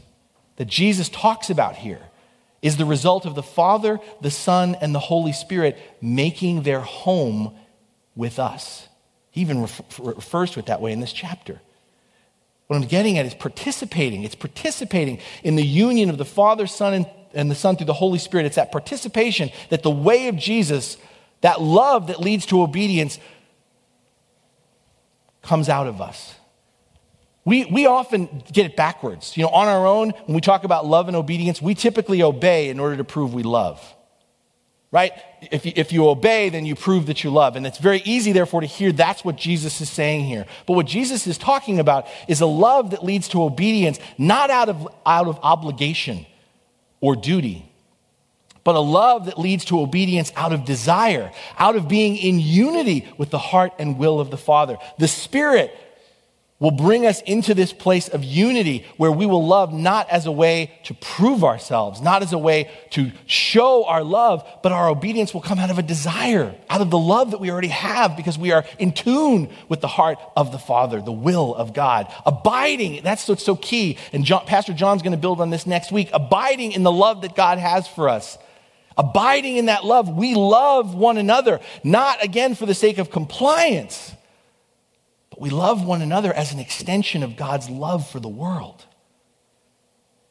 that 0.56 0.64
Jesus 0.64 1.10
talks 1.10 1.50
about 1.50 1.76
here 1.76 2.00
is 2.62 2.78
the 2.78 2.86
result 2.86 3.26
of 3.26 3.34
the 3.34 3.42
Father, 3.42 4.00
the 4.22 4.30
Son, 4.30 4.74
and 4.80 4.94
the 4.94 4.98
Holy 4.98 5.32
Spirit 5.32 5.78
making 6.00 6.62
their 6.62 6.80
home 6.80 7.54
with 8.16 8.38
us. 8.38 8.88
He 9.30 9.42
even 9.42 9.60
refers 9.60 10.52
to 10.52 10.60
it 10.60 10.66
that 10.66 10.80
way 10.80 10.92
in 10.92 11.00
this 11.00 11.12
chapter. 11.12 11.60
What 12.68 12.76
I'm 12.76 12.88
getting 12.88 13.18
at 13.18 13.26
is 13.26 13.34
participating. 13.34 14.24
It's 14.24 14.34
participating 14.34 15.20
in 15.44 15.56
the 15.56 15.66
union 15.66 16.08
of 16.08 16.16
the 16.16 16.24
Father, 16.24 16.66
Son, 16.66 16.94
and, 16.94 17.06
and 17.34 17.50
the 17.50 17.54
Son 17.54 17.76
through 17.76 17.84
the 17.84 17.92
Holy 17.92 18.18
Spirit. 18.18 18.46
It's 18.46 18.56
that 18.56 18.72
participation 18.72 19.50
that 19.68 19.82
the 19.82 19.90
way 19.90 20.28
of 20.28 20.36
Jesus, 20.36 20.96
that 21.42 21.60
love 21.60 22.06
that 22.06 22.18
leads 22.18 22.46
to 22.46 22.62
obedience, 22.62 23.18
comes 25.42 25.68
out 25.68 25.86
of 25.86 26.00
us. 26.00 26.34
We, 27.48 27.64
we 27.64 27.86
often 27.86 28.42
get 28.52 28.66
it 28.66 28.76
backwards. 28.76 29.34
You 29.34 29.44
know, 29.44 29.48
on 29.48 29.68
our 29.68 29.86
own, 29.86 30.10
when 30.26 30.34
we 30.34 30.42
talk 30.42 30.64
about 30.64 30.84
love 30.84 31.08
and 31.08 31.16
obedience, 31.16 31.62
we 31.62 31.74
typically 31.74 32.22
obey 32.22 32.68
in 32.68 32.78
order 32.78 32.98
to 32.98 33.04
prove 33.04 33.32
we 33.32 33.42
love. 33.42 33.82
Right? 34.90 35.12
If 35.50 35.64
you, 35.64 35.72
if 35.74 35.90
you 35.90 36.10
obey, 36.10 36.50
then 36.50 36.66
you 36.66 36.74
prove 36.74 37.06
that 37.06 37.24
you 37.24 37.30
love. 37.30 37.56
And 37.56 37.66
it's 37.66 37.78
very 37.78 38.02
easy, 38.04 38.32
therefore, 38.32 38.60
to 38.60 38.66
hear 38.66 38.92
that's 38.92 39.24
what 39.24 39.36
Jesus 39.36 39.80
is 39.80 39.88
saying 39.88 40.26
here. 40.26 40.44
But 40.66 40.74
what 40.74 40.86
Jesus 40.86 41.26
is 41.26 41.38
talking 41.38 41.80
about 41.80 42.06
is 42.28 42.42
a 42.42 42.46
love 42.46 42.90
that 42.90 43.02
leads 43.02 43.28
to 43.28 43.42
obedience, 43.42 43.98
not 44.18 44.50
out 44.50 44.68
of, 44.68 44.86
out 45.06 45.26
of 45.26 45.38
obligation 45.42 46.26
or 47.00 47.16
duty, 47.16 47.64
but 48.62 48.74
a 48.74 48.80
love 48.80 49.24
that 49.24 49.38
leads 49.38 49.64
to 49.66 49.80
obedience 49.80 50.34
out 50.36 50.52
of 50.52 50.66
desire, 50.66 51.32
out 51.58 51.76
of 51.76 51.88
being 51.88 52.18
in 52.18 52.40
unity 52.40 53.08
with 53.16 53.30
the 53.30 53.38
heart 53.38 53.72
and 53.78 53.96
will 53.96 54.20
of 54.20 54.30
the 54.30 54.36
Father. 54.36 54.76
The 54.98 55.08
Spirit 55.08 55.74
will 56.60 56.72
bring 56.72 57.06
us 57.06 57.22
into 57.22 57.54
this 57.54 57.72
place 57.72 58.08
of 58.08 58.24
unity 58.24 58.84
where 58.96 59.12
we 59.12 59.26
will 59.26 59.46
love 59.46 59.72
not 59.72 60.10
as 60.10 60.26
a 60.26 60.32
way 60.32 60.72
to 60.82 60.92
prove 60.94 61.44
ourselves, 61.44 62.00
not 62.00 62.20
as 62.20 62.32
a 62.32 62.38
way 62.38 62.68
to 62.90 63.12
show 63.26 63.84
our 63.84 64.02
love, 64.02 64.44
but 64.62 64.72
our 64.72 64.88
obedience 64.88 65.32
will 65.32 65.40
come 65.40 65.60
out 65.60 65.70
of 65.70 65.78
a 65.78 65.82
desire, 65.82 66.52
out 66.68 66.80
of 66.80 66.90
the 66.90 66.98
love 66.98 67.30
that 67.30 67.38
we 67.38 67.50
already 67.50 67.68
have 67.68 68.16
because 68.16 68.36
we 68.36 68.50
are 68.50 68.64
in 68.78 68.90
tune 68.90 69.48
with 69.68 69.80
the 69.80 69.86
heart 69.86 70.18
of 70.36 70.50
the 70.50 70.58
Father, 70.58 71.00
the 71.00 71.12
will 71.12 71.54
of 71.54 71.72
God. 71.72 72.12
Abiding, 72.26 73.02
that's 73.04 73.28
what's 73.28 73.44
so 73.44 73.54
key. 73.54 73.96
And 74.12 74.24
John, 74.24 74.44
Pastor 74.44 74.72
John's 74.72 75.02
going 75.02 75.12
to 75.12 75.18
build 75.18 75.40
on 75.40 75.50
this 75.50 75.64
next 75.64 75.92
week. 75.92 76.10
Abiding 76.12 76.72
in 76.72 76.82
the 76.82 76.92
love 76.92 77.22
that 77.22 77.36
God 77.36 77.58
has 77.58 77.86
for 77.86 78.08
us. 78.08 78.36
Abiding 78.96 79.58
in 79.58 79.66
that 79.66 79.84
love, 79.84 80.08
we 80.08 80.34
love 80.34 80.96
one 80.96 81.18
another, 81.18 81.60
not 81.84 82.24
again 82.24 82.56
for 82.56 82.66
the 82.66 82.74
sake 82.74 82.98
of 82.98 83.12
compliance 83.12 84.12
but 85.38 85.42
we 85.42 85.50
love 85.50 85.84
one 85.84 86.02
another 86.02 86.32
as 86.32 86.52
an 86.52 86.58
extension 86.58 87.22
of 87.22 87.36
God's 87.36 87.70
love 87.70 88.08
for 88.08 88.18
the 88.18 88.28
world. 88.28 88.84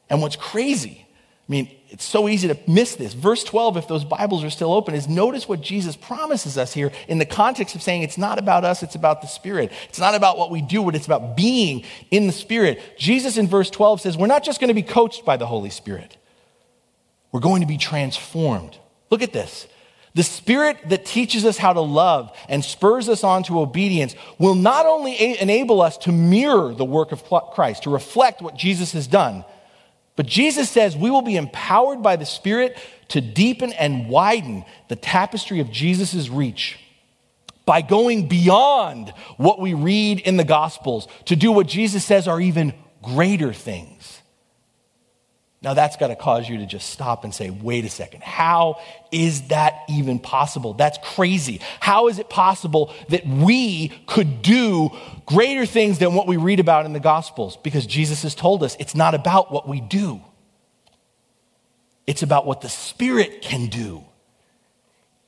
And 0.09 0.21
what's 0.21 0.35
crazy, 0.35 1.05
I 1.47 1.51
mean, 1.51 1.71
it's 1.87 2.03
so 2.03 2.27
easy 2.27 2.49
to 2.49 2.57
miss 2.67 2.95
this. 2.95 3.13
Verse 3.13 3.41
12, 3.45 3.77
if 3.77 3.87
those 3.87 4.03
Bibles 4.03 4.43
are 4.43 4.49
still 4.49 4.73
open, 4.73 4.93
is 4.93 5.07
notice 5.07 5.47
what 5.47 5.61
Jesus 5.61 5.95
promises 5.95 6.57
us 6.57 6.73
here 6.73 6.91
in 7.07 7.19
the 7.19 7.25
context 7.25 7.73
of 7.73 7.81
saying 7.81 8.03
it's 8.03 8.17
not 8.17 8.37
about 8.37 8.65
us, 8.65 8.83
it's 8.83 8.95
about 8.95 9.21
the 9.21 9.27
Spirit. 9.27 9.71
It's 9.87 9.99
not 9.99 10.13
about 10.13 10.37
what 10.37 10.51
we 10.51 10.61
do, 10.61 10.83
but 10.83 10.93
it's 10.93 11.05
about 11.05 11.37
being 11.37 11.85
in 12.11 12.27
the 12.27 12.33
Spirit. 12.33 12.81
Jesus 12.97 13.37
in 13.37 13.47
verse 13.47 13.69
12 13.69 14.01
says, 14.01 14.17
We're 14.17 14.27
not 14.27 14.43
just 14.43 14.59
going 14.59 14.69
to 14.69 14.73
be 14.73 14.83
coached 14.83 15.23
by 15.23 15.37
the 15.37 15.45
Holy 15.45 15.69
Spirit, 15.69 16.17
we're 17.31 17.39
going 17.39 17.61
to 17.61 17.67
be 17.67 17.77
transformed. 17.77 18.77
Look 19.09 19.21
at 19.21 19.31
this. 19.31 19.67
The 20.17 20.23
Spirit 20.23 20.89
that 20.89 21.05
teaches 21.05 21.45
us 21.45 21.59
how 21.59 21.73
to 21.73 21.79
love 21.79 22.35
and 22.49 22.65
spurs 22.65 23.07
us 23.07 23.23
on 23.23 23.43
to 23.43 23.59
obedience 23.59 24.15
will 24.39 24.55
not 24.55 24.87
only 24.87 25.39
enable 25.39 25.79
us 25.79 25.95
to 25.99 26.11
mirror 26.11 26.73
the 26.73 26.83
work 26.83 27.11
of 27.11 27.23
Christ, 27.23 27.83
to 27.83 27.91
reflect 27.91 28.41
what 28.41 28.55
Jesus 28.55 28.93
has 28.93 29.05
done, 29.05 29.45
but 30.15 30.25
Jesus 30.25 30.71
says 30.71 30.97
we 30.97 31.11
will 31.11 31.21
be 31.21 31.35
empowered 31.35 32.01
by 32.01 32.15
the 32.15 32.25
Spirit 32.25 32.79
to 33.09 33.21
deepen 33.21 33.73
and 33.73 34.09
widen 34.09 34.65
the 34.87 34.95
tapestry 34.95 35.59
of 35.59 35.69
Jesus' 35.69 36.29
reach 36.29 36.79
by 37.67 37.83
going 37.83 38.27
beyond 38.27 39.13
what 39.37 39.59
we 39.59 39.75
read 39.75 40.19
in 40.21 40.35
the 40.35 40.43
Gospels 40.43 41.07
to 41.25 41.35
do 41.35 41.51
what 41.51 41.67
Jesus 41.67 42.03
says 42.03 42.27
are 42.27 42.41
even 42.41 42.73
greater 43.03 43.53
things. 43.53 43.96
Now, 45.67 45.73
that's 45.73 45.97
got 45.97 46.07
to 46.07 46.15
cause 46.15 46.47
you 46.47 46.59
to 46.59 46.65
just 46.65 46.91
stop 46.91 47.25
and 47.25 47.35
say, 47.35 47.49
wait 47.49 47.83
a 47.83 47.89
second, 47.89 48.23
how 48.23 48.79
is 49.11 49.49
that 49.49 49.81
even 49.89 50.17
possible? 50.17 50.73
That's 50.73 50.97
crazy. 51.03 51.59
How 51.81 52.07
is 52.07 52.19
it 52.19 52.29
possible 52.29 52.93
that 53.09 53.27
we 53.27 53.89
could 54.05 54.41
do 54.41 54.91
greater 55.25 55.65
things 55.65 55.99
than 55.99 56.13
what 56.13 56.25
we 56.25 56.37
read 56.37 56.61
about 56.61 56.85
in 56.85 56.93
the 56.93 57.01
Gospels? 57.01 57.57
Because 57.57 57.85
Jesus 57.85 58.23
has 58.23 58.33
told 58.33 58.63
us 58.63 58.77
it's 58.79 58.95
not 58.95 59.13
about 59.13 59.51
what 59.51 59.67
we 59.67 59.81
do, 59.81 60.21
it's 62.05 62.23
about 62.23 62.45
what 62.45 62.61
the 62.61 62.69
Spirit 62.69 63.41
can 63.41 63.65
do 63.65 64.05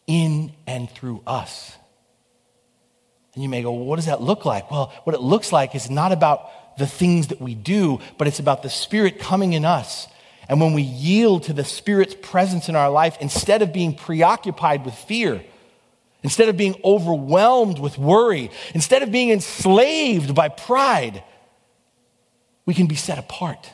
in 0.08 0.54
and 0.66 0.90
through 0.90 1.22
us. 1.28 1.76
And 3.34 3.44
you 3.44 3.50
may 3.50 3.62
go, 3.62 3.74
well, 3.74 3.84
what 3.84 3.98
does 3.98 4.06
that 4.06 4.22
look 4.22 4.46
like? 4.46 4.72
Well, 4.72 4.94
what 5.04 5.18
it 5.18 5.22
looks 5.22 5.52
like 5.52 5.76
is 5.76 5.90
not 5.90 6.14
about 6.14 6.78
the 6.78 6.88
things 6.88 7.28
that 7.28 7.42
we 7.42 7.56
do, 7.56 8.00
but 8.18 8.30
it's 8.30 8.40
about 8.40 8.64
the 8.64 8.70
Spirit 8.70 9.20
coming 9.20 9.52
in 9.52 9.66
us 9.66 10.08
and 10.50 10.60
when 10.60 10.74
we 10.74 10.82
yield 10.82 11.44
to 11.44 11.54
the 11.54 11.64
Spirit's 11.64 12.16
presence 12.20 12.68
in 12.70 12.76
our 12.76 12.90
life, 12.90 13.18
instead 13.22 13.62
of 13.62 13.72
being 13.72 13.94
preoccupied 13.94 14.84
with 14.84 14.96
fear, 14.96 15.44
instead 16.24 16.50
of 16.50 16.58
being 16.58 16.76
overwhelmed 16.84 17.78
with 17.78 18.00
worry, 18.00 18.50
instead 18.74 19.04
of 19.04 19.12
being 19.12 19.30
enslaved 19.30 20.34
by 20.34 20.50
pride, 20.50 21.24
we 22.66 22.74
can 22.74 22.88
be 22.88 22.96
set 22.96 23.20
apart. 23.20 23.72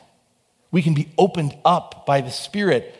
We 0.70 0.82
can 0.82 0.92
be 0.92 1.08
opened 1.16 1.56
up 1.64 2.04
by 2.04 2.20
the 2.20 2.30
Spirit 2.30 2.94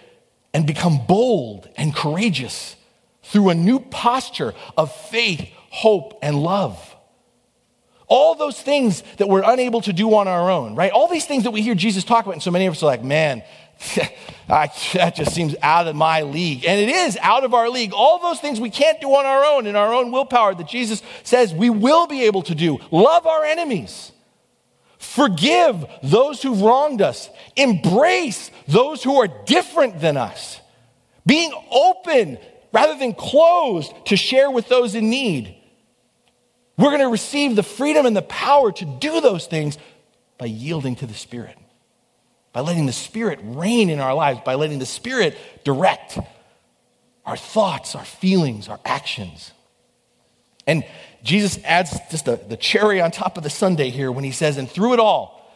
and 0.55 0.67
become 0.67 1.05
bold 1.07 1.69
and 1.77 1.95
courageous 1.95 2.77
through 3.25 3.51
a 3.51 3.55
new 3.55 3.79
posture 3.79 4.55
of 4.79 4.91
faith, 4.91 5.51
hope, 5.69 6.19
and 6.23 6.43
love. 6.43 6.97
All 8.09 8.37
those 8.37 8.59
things 8.59 9.03
that 9.19 9.29
we're 9.29 9.43
unable 9.45 9.81
to 9.83 9.93
do 9.93 10.15
on 10.15 10.29
our 10.29 10.49
own, 10.51 10.77
right? 10.77 10.93
All 10.93 11.09
these 11.09 11.27
things 11.27 11.43
that 11.43 11.51
we 11.51 11.61
hear 11.61 11.75
Jesus 11.75 12.05
talk 12.05 12.25
about, 12.25 12.35
and 12.35 12.43
so 12.43 12.53
many 12.53 12.67
of 12.67 12.73
us 12.73 12.83
are 12.83 12.87
like, 12.87 13.03
man, 13.03 13.43
that 14.49 15.15
just 15.15 15.35
seems 15.35 15.55
out 15.63 15.87
of 15.87 15.97
my 15.97 16.23
league. 16.23 16.65
And 16.65 16.81
it 16.81 16.89
is 16.89 17.19
out 17.21 17.45
of 17.45 17.55
our 17.55 17.69
league. 17.69 17.93
All 17.93 18.21
those 18.21 18.41
things 18.41 18.61
we 18.61 18.71
can't 18.71 19.01
do 19.01 19.09
on 19.09 19.27
our 19.27 19.45
own 19.45 19.67
in 19.67 19.77
our 19.77 19.93
own 19.93 20.13
willpower 20.13 20.55
that 20.55 20.69
Jesus 20.69 21.03
says 21.25 21.53
we 21.55 21.71
will 21.71 22.07
be 22.07 22.23
able 22.23 22.43
to 22.43 22.55
do. 22.55 22.79
Love 22.91 23.27
our 23.27 23.45
enemies. 23.45 24.13
Forgive 24.99 25.85
those 26.03 26.43
who've 26.43 26.61
wronged 26.61 27.03
us. 27.03 27.29
Embrace 27.57 28.51
those 28.67 29.03
who 29.03 29.21
are 29.21 29.29
different 29.45 30.01
than 30.01 30.17
us. 30.17 30.61
Being 31.25 31.53
open 31.71 32.39
rather 32.73 32.99
than 32.99 33.15
closed 33.15 33.93
to 34.07 34.17
share 34.17 34.51
with 34.51 34.69
those 34.69 34.95
in 34.95 35.11
need. 35.11 35.55
We're 36.79 36.91
going 36.91 37.01
to 37.01 37.09
receive 37.09 37.57
the 37.57 37.63
freedom 37.63 38.05
and 38.05 38.17
the 38.17 38.23
power 38.23 38.71
to 38.73 38.85
do 38.85 39.21
those 39.21 39.47
things 39.47 39.79
by 40.39 40.47
yielding 40.47 40.97
to 40.97 41.07
the 41.07 41.15
Spirit 41.15 41.57
by 42.57 42.63
letting 42.63 42.87
the 42.87 42.93
Spirit 42.93 43.39
reign 43.43 43.91
in 43.91 44.01
our 44.01 44.15
lives, 44.15 44.41
by 44.43 44.55
letting 44.55 44.79
the 44.79 44.87
Spirit 44.87 45.37
direct 45.63 46.19
our 47.27 47.37
thoughts, 47.37 47.95
our 47.95 48.03
feelings, 48.03 48.67
our 48.71 48.81
actions. 48.83 49.53
And 50.67 50.83
Jesus 51.23 51.63
adds 51.65 52.01
just 52.11 52.25
the, 52.25 52.37
the 52.37 52.57
cherry 52.57 53.03
on 53.03 53.11
top 53.11 53.37
of 53.37 53.43
the 53.43 53.51
sundae 53.51 53.91
here 53.91 54.11
when 54.11 54.25
he 54.25 54.31
says, 54.31 54.57
and 54.57 54.71
through 54.71 54.95
it 54.95 55.01
all, 55.01 55.53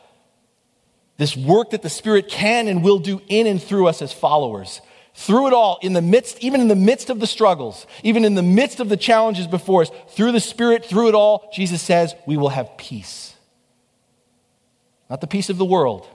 this 1.17 1.35
work 1.35 1.71
that 1.71 1.81
the 1.81 1.89
Spirit 1.89 2.29
can 2.29 2.69
and 2.69 2.85
will 2.85 2.99
do 2.99 3.23
in 3.29 3.47
and 3.47 3.63
through 3.63 3.87
us 3.87 4.03
as 4.03 4.13
followers. 4.13 4.83
Through 5.15 5.47
it 5.47 5.53
all, 5.55 5.79
in 5.81 5.95
the 5.95 6.03
midst, 6.03 6.41
even 6.41 6.61
in 6.61 6.69
the 6.69 6.77
midst 6.77 7.09
of 7.09 7.19
the 7.19 7.27
struggles, 7.27 7.87
even 8.03 8.27
in 8.27 8.35
the 8.35 8.43
midst 8.43 8.79
of 8.79 8.91
the 8.91 8.99
challenges 8.99 9.47
before 9.47 9.81
us, 9.81 9.91
through 10.11 10.33
the 10.33 10.39
Spirit, 10.39 10.85
through 10.85 11.09
it 11.09 11.15
all, 11.15 11.51
Jesus 11.51 11.81
says, 11.81 12.15
we 12.27 12.37
will 12.37 12.51
have 12.51 12.77
peace. 12.77 13.35
Not 15.09 15.23
the 15.23 15.27
peace 15.27 15.49
of 15.49 15.57
the 15.57 15.65
world, 15.65 16.07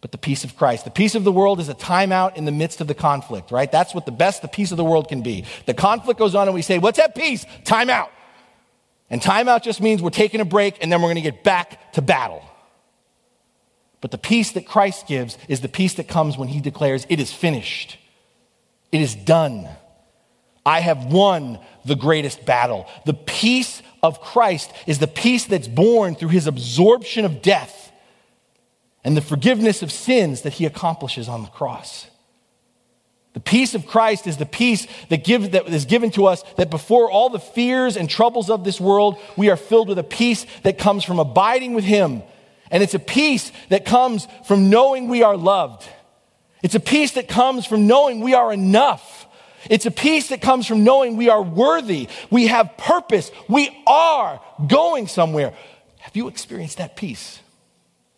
but 0.00 0.12
the 0.12 0.18
peace 0.18 0.44
of 0.44 0.56
Christ. 0.56 0.84
The 0.84 0.90
peace 0.90 1.14
of 1.14 1.24
the 1.24 1.32
world 1.32 1.58
is 1.58 1.68
a 1.68 1.74
timeout 1.74 2.36
in 2.36 2.44
the 2.44 2.52
midst 2.52 2.80
of 2.80 2.86
the 2.86 2.94
conflict, 2.94 3.50
right? 3.50 3.70
That's 3.70 3.94
what 3.94 4.06
the 4.06 4.12
best 4.12 4.42
the 4.42 4.48
peace 4.48 4.70
of 4.70 4.76
the 4.76 4.84
world 4.84 5.08
can 5.08 5.22
be. 5.22 5.44
The 5.66 5.74
conflict 5.74 6.18
goes 6.18 6.34
on 6.34 6.46
and 6.46 6.54
we 6.54 6.62
say, 6.62 6.78
What's 6.78 6.98
at 6.98 7.14
peace? 7.14 7.44
Timeout. 7.64 8.08
And 9.10 9.20
timeout 9.20 9.62
just 9.62 9.80
means 9.80 10.02
we're 10.02 10.10
taking 10.10 10.40
a 10.40 10.44
break 10.44 10.78
and 10.80 10.92
then 10.92 11.00
we're 11.00 11.08
going 11.08 11.16
to 11.16 11.30
get 11.30 11.42
back 11.42 11.92
to 11.94 12.02
battle. 12.02 12.44
But 14.00 14.12
the 14.12 14.18
peace 14.18 14.52
that 14.52 14.66
Christ 14.66 15.08
gives 15.08 15.36
is 15.48 15.60
the 15.60 15.68
peace 15.68 15.94
that 15.94 16.06
comes 16.06 16.38
when 16.38 16.48
he 16.48 16.60
declares, 16.60 17.04
It 17.08 17.18
is 17.18 17.32
finished, 17.32 17.98
it 18.92 19.00
is 19.00 19.14
done. 19.14 19.68
I 20.64 20.80
have 20.80 21.06
won 21.06 21.60
the 21.86 21.96
greatest 21.96 22.44
battle. 22.44 22.86
The 23.06 23.14
peace 23.14 23.80
of 24.02 24.20
Christ 24.20 24.70
is 24.86 24.98
the 24.98 25.06
peace 25.06 25.46
that's 25.46 25.66
born 25.66 26.14
through 26.14 26.28
his 26.28 26.46
absorption 26.46 27.24
of 27.24 27.40
death 27.40 27.87
and 29.08 29.16
the 29.16 29.22
forgiveness 29.22 29.82
of 29.82 29.90
sins 29.90 30.42
that 30.42 30.52
he 30.52 30.66
accomplishes 30.66 31.30
on 31.30 31.40
the 31.40 31.48
cross. 31.48 32.08
The 33.32 33.40
peace 33.40 33.74
of 33.74 33.86
Christ 33.86 34.26
is 34.26 34.36
the 34.36 34.44
peace 34.44 34.86
that, 35.08 35.24
give, 35.24 35.52
that 35.52 35.66
is 35.66 35.86
given 35.86 36.10
to 36.10 36.26
us 36.26 36.42
that 36.58 36.68
before 36.68 37.10
all 37.10 37.30
the 37.30 37.38
fears 37.38 37.96
and 37.96 38.10
troubles 38.10 38.50
of 38.50 38.64
this 38.64 38.78
world, 38.78 39.18
we 39.34 39.48
are 39.48 39.56
filled 39.56 39.88
with 39.88 39.98
a 39.98 40.04
peace 40.04 40.44
that 40.62 40.76
comes 40.76 41.04
from 41.04 41.18
abiding 41.18 41.72
with 41.72 41.84
him. 41.84 42.22
And 42.70 42.82
it's 42.82 42.92
a 42.92 42.98
peace 42.98 43.50
that 43.70 43.86
comes 43.86 44.28
from 44.44 44.68
knowing 44.68 45.08
we 45.08 45.22
are 45.22 45.38
loved. 45.38 45.88
It's 46.62 46.74
a 46.74 46.80
peace 46.80 47.12
that 47.12 47.28
comes 47.28 47.64
from 47.64 47.86
knowing 47.86 48.20
we 48.20 48.34
are 48.34 48.52
enough. 48.52 49.26
It's 49.70 49.86
a 49.86 49.90
peace 49.90 50.28
that 50.28 50.42
comes 50.42 50.66
from 50.66 50.84
knowing 50.84 51.16
we 51.16 51.30
are 51.30 51.42
worthy. 51.42 52.10
We 52.28 52.48
have 52.48 52.76
purpose. 52.76 53.30
We 53.48 53.74
are 53.86 54.38
going 54.66 55.06
somewhere. 55.06 55.54
Have 56.00 56.14
you 56.14 56.28
experienced 56.28 56.76
that 56.76 56.94
peace? 56.94 57.40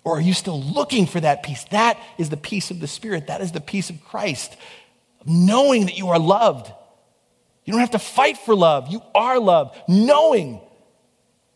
Or 0.05 0.19
are 0.19 0.21
you 0.21 0.33
still 0.33 0.61
looking 0.61 1.07
for 1.07 1.21
that 1.21 1.43
peace? 1.43 1.65
That 1.71 1.99
is 2.19 2.31
the 2.31 2.37
peace 2.37 2.71
of 2.71 2.81
the 2.81 2.87
Spirit. 2.87 3.27
That 3.27 3.41
is 3.41 3.53
the 3.53 3.61
peace 3.61 3.91
of 3.91 4.03
Christ. 4.05 4.57
Knowing 5.27 5.87
that 5.87 5.99
you 5.99 6.09
are 6.09 6.19
loved. 6.19 6.73
You 7.65 7.73
don't 7.73 7.81
have 7.81 7.91
to 7.91 7.99
fight 7.99 8.39
for 8.39 8.55
love. 8.55 8.89
You 8.89 9.03
are 9.15 9.39
loved. 9.39 9.77
Knowing 9.89 10.61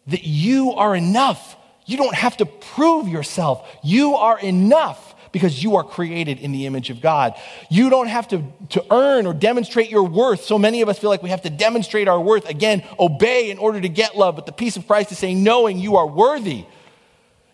that 0.09 0.25
you 0.25 0.73
are 0.73 0.95
enough. 0.95 1.57
You 1.87 1.97
don't 1.97 2.15
have 2.15 2.37
to 2.39 2.47
prove 2.47 3.09
yourself. 3.09 3.67
You 3.83 4.17
are 4.17 4.39
enough 4.39 5.15
because 5.33 5.63
you 5.63 5.77
are 5.77 5.83
created 5.83 6.39
in 6.39 6.53
the 6.53 6.65
image 6.65 6.91
of 6.91 7.01
God. 7.01 7.35
You 7.69 7.91
don't 7.91 8.07
have 8.07 8.29
to, 8.29 8.45
to 8.71 8.85
earn 8.91 9.27
or 9.27 9.35
demonstrate 9.35 9.91
your 9.91 10.05
worth. 10.05 10.45
So 10.45 10.59
many 10.59 10.81
of 10.81 10.89
us 10.89 10.99
feel 10.99 11.11
like 11.11 11.25
we 11.25 11.31
have 11.31 11.43
to 11.43 11.51
demonstrate 11.51 12.07
our 12.07 12.21
worth. 12.21 12.49
Again, 12.49 12.85
obey 13.01 13.51
in 13.51 13.59
order 13.59 13.81
to 13.81 13.89
get 13.89 14.17
love. 14.17 14.37
But 14.37 14.47
the 14.47 14.53
peace 14.53 14.77
of 14.77 14.87
Christ 14.87 15.11
is 15.11 15.19
saying, 15.19 15.43
knowing 15.43 15.79
you 15.79 15.97
are 15.97 16.07
worthy. 16.07 16.65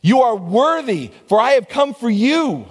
You 0.01 0.23
are 0.23 0.37
worthy, 0.37 1.11
for 1.29 1.41
I 1.41 1.53
have 1.53 1.69
come 1.69 1.95
for 1.95 2.11
you. 2.11 2.67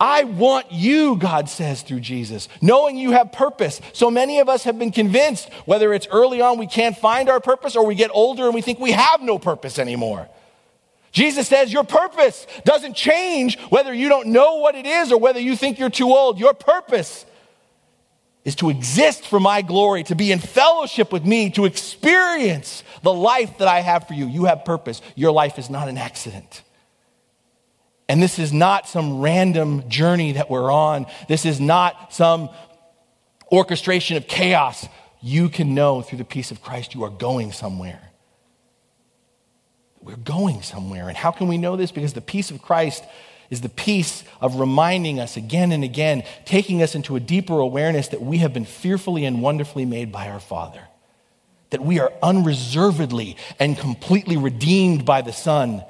I 0.00 0.24
want 0.24 0.70
you, 0.70 1.16
God 1.16 1.48
says 1.48 1.82
through 1.82 2.00
Jesus, 2.00 2.48
knowing 2.62 2.96
you 2.96 3.12
have 3.12 3.32
purpose. 3.32 3.80
So 3.92 4.10
many 4.10 4.38
of 4.38 4.48
us 4.48 4.62
have 4.64 4.78
been 4.78 4.92
convinced, 4.92 5.52
whether 5.64 5.92
it's 5.92 6.06
early 6.08 6.40
on 6.40 6.58
we 6.58 6.68
can't 6.68 6.96
find 6.96 7.28
our 7.28 7.40
purpose 7.40 7.74
or 7.74 7.84
we 7.84 7.96
get 7.96 8.10
older 8.14 8.44
and 8.44 8.54
we 8.54 8.60
think 8.60 8.78
we 8.78 8.92
have 8.92 9.22
no 9.22 9.38
purpose 9.38 9.78
anymore. 9.78 10.28
Jesus 11.10 11.48
says 11.48 11.72
your 11.72 11.84
purpose 11.84 12.46
doesn't 12.64 12.94
change 12.94 13.58
whether 13.70 13.92
you 13.92 14.08
don't 14.08 14.28
know 14.28 14.56
what 14.56 14.76
it 14.76 14.86
is 14.86 15.10
or 15.10 15.18
whether 15.18 15.40
you 15.40 15.56
think 15.56 15.78
you're 15.80 15.90
too 15.90 16.12
old. 16.12 16.38
Your 16.38 16.54
purpose 16.54 17.24
is 18.44 18.54
to 18.56 18.70
exist 18.70 19.26
for 19.26 19.40
my 19.40 19.62
glory, 19.62 20.02
to 20.04 20.14
be 20.14 20.32
in 20.32 20.38
fellowship 20.38 21.12
with 21.12 21.24
me, 21.24 21.50
to 21.50 21.64
experience 21.64 22.82
the 23.02 23.12
life 23.12 23.58
that 23.58 23.68
I 23.68 23.80
have 23.80 24.06
for 24.06 24.14
you. 24.14 24.26
You 24.26 24.46
have 24.46 24.64
purpose. 24.64 25.02
Your 25.14 25.32
life 25.32 25.58
is 25.58 25.68
not 25.68 25.88
an 25.88 25.98
accident. 25.98 26.62
And 28.08 28.22
this 28.22 28.38
is 28.38 28.52
not 28.52 28.88
some 28.88 29.20
random 29.20 29.88
journey 29.88 30.32
that 30.32 30.48
we're 30.48 30.72
on. 30.72 31.06
This 31.28 31.44
is 31.44 31.60
not 31.60 32.14
some 32.14 32.48
orchestration 33.52 34.16
of 34.16 34.26
chaos. 34.26 34.86
You 35.20 35.48
can 35.48 35.74
know 35.74 36.00
through 36.00 36.18
the 36.18 36.24
peace 36.24 36.50
of 36.50 36.62
Christ 36.62 36.94
you 36.94 37.04
are 37.04 37.10
going 37.10 37.52
somewhere. 37.52 38.00
We're 40.00 40.16
going 40.16 40.62
somewhere. 40.62 41.08
And 41.08 41.16
how 41.16 41.32
can 41.32 41.48
we 41.48 41.58
know 41.58 41.76
this? 41.76 41.92
Because 41.92 42.14
the 42.14 42.22
peace 42.22 42.50
of 42.50 42.62
Christ 42.62 43.04
is 43.50 43.60
the 43.62 43.68
peace 43.68 44.24
of 44.40 44.56
reminding 44.60 45.18
us 45.18 45.36
again 45.36 45.72
and 45.72 45.82
again, 45.82 46.22
taking 46.44 46.82
us 46.82 46.94
into 46.94 47.16
a 47.16 47.20
deeper 47.20 47.58
awareness 47.58 48.08
that 48.08 48.22
we 48.22 48.38
have 48.38 48.52
been 48.52 48.64
fearfully 48.64 49.24
and 49.24 49.40
wonderfully 49.40 49.84
made 49.84 50.12
by 50.12 50.28
our 50.28 50.40
Father, 50.40 50.82
that 51.70 51.82
we 51.82 51.98
are 51.98 52.12
unreservedly 52.22 53.36
and 53.58 53.78
completely 53.78 54.36
redeemed 54.36 55.04
by 55.04 55.22
the 55.22 55.32
Son. 55.32 55.82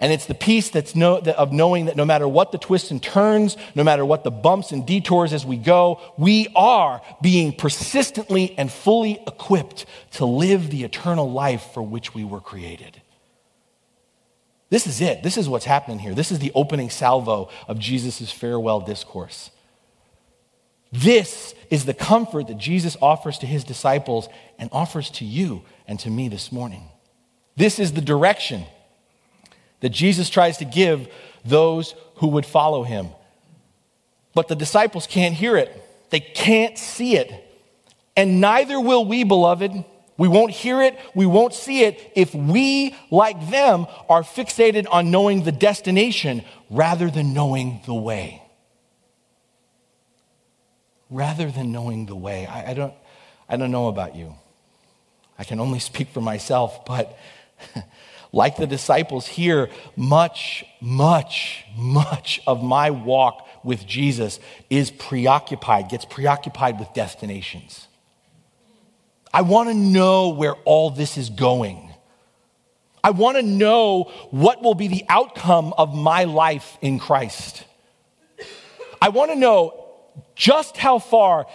And 0.00 0.12
it's 0.12 0.26
the 0.26 0.34
peace 0.34 0.70
that's 0.70 0.94
no, 0.94 1.18
of 1.18 1.52
knowing 1.52 1.86
that 1.86 1.96
no 1.96 2.04
matter 2.04 2.28
what 2.28 2.52
the 2.52 2.58
twists 2.58 2.92
and 2.92 3.02
turns, 3.02 3.56
no 3.74 3.82
matter 3.82 4.04
what 4.04 4.22
the 4.22 4.30
bumps 4.30 4.70
and 4.70 4.86
detours 4.86 5.32
as 5.32 5.44
we 5.44 5.56
go, 5.56 6.00
we 6.16 6.46
are 6.54 7.02
being 7.20 7.52
persistently 7.52 8.56
and 8.56 8.70
fully 8.70 9.20
equipped 9.26 9.86
to 10.12 10.24
live 10.24 10.70
the 10.70 10.84
eternal 10.84 11.28
life 11.28 11.72
for 11.74 11.82
which 11.82 12.14
we 12.14 12.22
were 12.22 12.40
created. 12.40 13.02
This 14.70 14.86
is 14.86 15.00
it. 15.00 15.22
This 15.22 15.36
is 15.36 15.48
what's 15.48 15.64
happening 15.64 15.98
here. 15.98 16.14
This 16.14 16.30
is 16.30 16.38
the 16.38 16.52
opening 16.54 16.90
salvo 16.90 17.48
of 17.66 17.78
Jesus' 17.78 18.30
farewell 18.30 18.80
discourse. 18.80 19.50
This 20.92 21.54
is 21.70 21.84
the 21.84 21.94
comfort 21.94 22.48
that 22.48 22.58
Jesus 22.58 22.96
offers 23.00 23.38
to 23.38 23.46
his 23.46 23.64
disciples 23.64 24.28
and 24.58 24.70
offers 24.72 25.10
to 25.12 25.24
you 25.24 25.62
and 25.86 25.98
to 26.00 26.10
me 26.10 26.28
this 26.28 26.50
morning. 26.50 26.88
This 27.56 27.78
is 27.78 27.92
the 27.92 28.00
direction 28.00 28.64
that 29.80 29.90
Jesus 29.90 30.30
tries 30.30 30.58
to 30.58 30.64
give 30.64 31.08
those 31.44 31.94
who 32.16 32.28
would 32.28 32.46
follow 32.46 32.82
him. 32.82 33.08
But 34.34 34.48
the 34.48 34.56
disciples 34.56 35.06
can't 35.06 35.34
hear 35.34 35.56
it, 35.56 35.70
they 36.10 36.20
can't 36.20 36.78
see 36.78 37.16
it. 37.16 37.44
And 38.16 38.40
neither 38.40 38.80
will 38.80 39.04
we, 39.04 39.22
beloved. 39.24 39.84
We 40.18 40.26
won't 40.26 40.50
hear 40.50 40.82
it, 40.82 40.98
we 41.14 41.26
won't 41.26 41.54
see 41.54 41.84
it 41.84 42.12
if 42.16 42.34
we, 42.34 42.94
like 43.10 43.50
them, 43.50 43.86
are 44.08 44.22
fixated 44.22 44.86
on 44.90 45.12
knowing 45.12 45.44
the 45.44 45.52
destination 45.52 46.44
rather 46.68 47.08
than 47.08 47.32
knowing 47.32 47.80
the 47.86 47.94
way. 47.94 48.42
Rather 51.08 51.50
than 51.50 51.70
knowing 51.70 52.06
the 52.06 52.16
way. 52.16 52.46
I, 52.46 52.72
I 52.72 52.74
don't, 52.74 52.94
I 53.48 53.56
don't 53.56 53.70
know 53.70 53.86
about 53.86 54.16
you. 54.16 54.34
I 55.38 55.44
can 55.44 55.60
only 55.60 55.78
speak 55.78 56.08
for 56.08 56.20
myself, 56.20 56.84
but 56.84 57.16
like 58.32 58.56
the 58.56 58.66
disciples 58.66 59.26
here, 59.26 59.70
much, 59.96 60.64
much, 60.80 61.64
much 61.76 62.40
of 62.44 62.62
my 62.62 62.90
walk 62.90 63.46
with 63.62 63.86
Jesus 63.86 64.40
is 64.68 64.90
preoccupied, 64.90 65.88
gets 65.88 66.04
preoccupied 66.04 66.78
with 66.80 66.92
destinations. 66.92 67.87
I 69.32 69.42
want 69.42 69.68
to 69.68 69.74
know 69.74 70.30
where 70.30 70.54
all 70.64 70.90
this 70.90 71.16
is 71.18 71.30
going. 71.30 71.92
I 73.02 73.10
want 73.10 73.36
to 73.36 73.42
know 73.42 74.12
what 74.30 74.62
will 74.62 74.74
be 74.74 74.88
the 74.88 75.04
outcome 75.08 75.72
of 75.78 75.94
my 75.94 76.24
life 76.24 76.78
in 76.80 76.98
Christ. 76.98 77.64
I 79.00 79.10
want 79.10 79.30
to 79.30 79.36
know 79.36 79.84
just 80.34 80.76
how 80.76 80.98
far 80.98 81.46